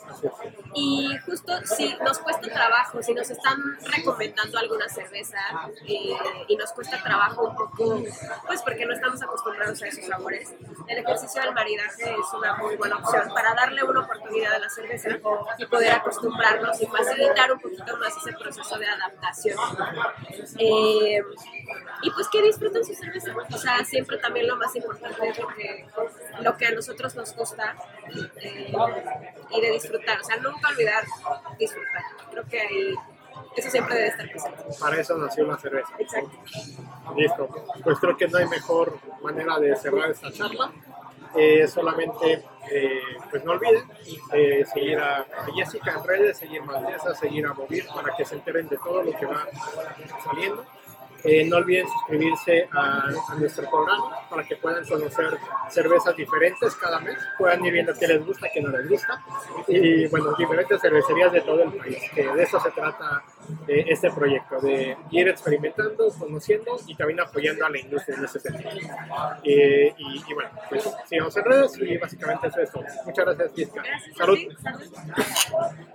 Y 0.75 1.17
justo 1.25 1.53
si 1.65 1.95
nos 2.05 2.19
cuesta 2.19 2.49
trabajo, 2.49 3.03
si 3.03 3.15
nos 3.15 3.29
están 3.31 3.59
recomendando 3.97 4.59
alguna 4.59 4.89
cerveza 4.89 5.39
eh, 5.87 6.17
y 6.49 6.57
nos 6.57 6.73
cuesta 6.73 7.03
trabajo 7.03 7.49
un 7.49 7.57
poco, 7.57 8.03
pues 8.47 8.63
porque 8.63 8.87
no 8.87 8.95
estamos 8.95 9.23
acostumbrados 9.23 9.83
a 9.83 9.89
esos 9.89 10.07
sabores, 10.07 10.55
el 10.87 10.99
ejercicio 10.99 11.43
del 11.43 11.55
maridaje 11.55 12.11
es 12.11 12.35
una 12.37 12.57
muy 12.57 12.77
buena 12.77 12.97
opción 12.97 13.29
para 13.35 13.55
darle 13.55 13.83
una 13.83 14.01
oportunidad 14.01 14.55
a 14.55 14.59
la 14.59 14.71
cerveza 14.71 15.11
y 15.59 15.67
poder 15.67 15.93
acostumbrarnos 15.93 16.81
y 16.81 16.87
facilitar 16.87 17.53
un 17.53 17.61
poquito 17.61 17.97
más 17.99 18.17
ese 18.17 18.33
proceso 18.37 18.79
de 18.79 18.87
adaptación. 18.87 19.59
Eh, 20.59 21.23
y 22.03 22.11
pues 22.11 22.29
que 22.29 22.43
disfruten 22.43 22.85
su 22.85 22.95
cerveza. 22.95 23.35
O 23.53 23.59
sea, 23.59 23.85
siempre 23.85 24.19
también 24.19 24.47
lo 24.47 24.57
más 24.57 24.75
importante 24.77 25.29
es 25.29 25.39
lo 25.39 25.49
que, 25.49 25.87
lo 26.41 26.57
que 26.57 26.67
a 26.67 26.73
nosotros 26.73 27.15
nos 27.15 27.35
gusta 27.35 27.77
eh, 28.37 28.73
y 29.51 29.61
de 29.61 29.71
disfrutar. 29.73 30.21
O 30.21 30.25
sea, 30.25 30.37
nunca 30.37 30.69
olvidar 30.69 31.05
disfrutar. 31.59 32.03
Creo 32.31 32.45
que 32.47 32.61
ahí 32.61 32.95
eso 33.57 33.71
siempre 33.71 33.95
debe 33.97 34.09
estar 34.09 34.31
presente. 34.31 34.65
Para 34.81 35.01
eso 35.01 35.17
nació 35.17 35.45
la 35.45 35.59
cerveza. 35.59 35.93
Exacto. 35.99 36.31
Listo. 37.17 37.49
Pues 37.83 37.99
creo 37.99 38.17
que 38.17 38.29
no 38.29 38.39
hay 38.39 38.47
mejor 38.47 38.99
manera 39.23 39.59
de 39.59 39.75
cerrar 39.77 40.11
esta 40.11 40.31
charla. 40.33 40.73
Eh, 41.35 41.69
solamente 41.69 42.43
eh, 42.71 43.01
pues 43.31 43.45
no 43.45 43.53
olviden 43.53 43.85
eh, 44.33 44.65
seguir 44.73 44.99
a, 44.99 45.27
Jessica 45.55 45.95
en 45.99 46.05
redes, 46.05 46.39
seguir 46.39 46.63
Maldesa, 46.63 47.15
seguir 47.15 47.47
a 47.47 47.53
Movir 47.53 47.87
para 47.95 48.17
que 48.17 48.25
se 48.25 48.37
enteren 48.37 48.69
de 48.69 48.79
todo 48.79 49.03
lo 49.03 49.13
que 49.13 49.27
va 49.27 49.47
saliendo. 50.25 50.65
Eh, 51.25 51.45
no 51.45 51.57
olviden 51.57 51.87
suscribirse 51.89 52.69
a, 52.73 53.09
a, 53.09 53.35
nuestro 53.35 53.69
programa 53.69 54.29
para 54.31 54.45
que 54.45 54.55
puedan 54.57 54.87
conocer 54.87 55.37
cervezas 55.69 56.15
diferentes 56.15 56.75
cada 56.77 57.01
mes, 57.01 57.19
puedan 57.37 57.65
ir 57.65 57.73
viendo 57.73 57.93
qué 57.99 58.07
les 58.07 58.25
gusta, 58.25 58.49
qué 58.55 58.61
no 58.61 58.71
les 58.71 58.89
gusta, 58.89 59.21
y 59.67 60.07
bueno, 60.07 60.33
diferentes 60.39 60.81
cervecerías 60.81 61.33
de 61.33 61.41
todo 61.41 61.65
el 61.65 61.73
país, 61.73 61.99
que 62.15 62.23
de 62.23 62.43
eso 62.43 62.61
se 62.61 62.71
trata 62.71 63.25
eh, 63.67 63.85
este 63.89 64.11
proyecto, 64.13 64.61
de 64.61 64.97
ir 65.11 65.29
experimentando, 65.29 66.09
conociendo 66.19 66.79
y 66.87 66.95
también 66.95 67.21
apoyando 67.21 67.67
a 67.67 67.71
la 67.71 67.79
industria 67.79 68.17
en 68.17 68.25
ese 68.25 68.39
sentido. 68.39 68.71
Eh, 69.43 69.95
y, 69.97 70.25
y, 70.27 70.35
bueno, 70.35 70.51
pues 70.69 70.89
sigamos 71.09 71.37
en 71.37 71.45
redes 71.45 71.79
y 71.79 71.97
básicamente 71.97 72.47
eso 72.47 72.61
es 72.61 72.71
todo. 72.71 72.85
Muchas 73.05 73.25
gracias, 73.25 73.53
Jessica. 73.57 73.83
Salud. 74.17 74.39
Salud. 74.63 75.89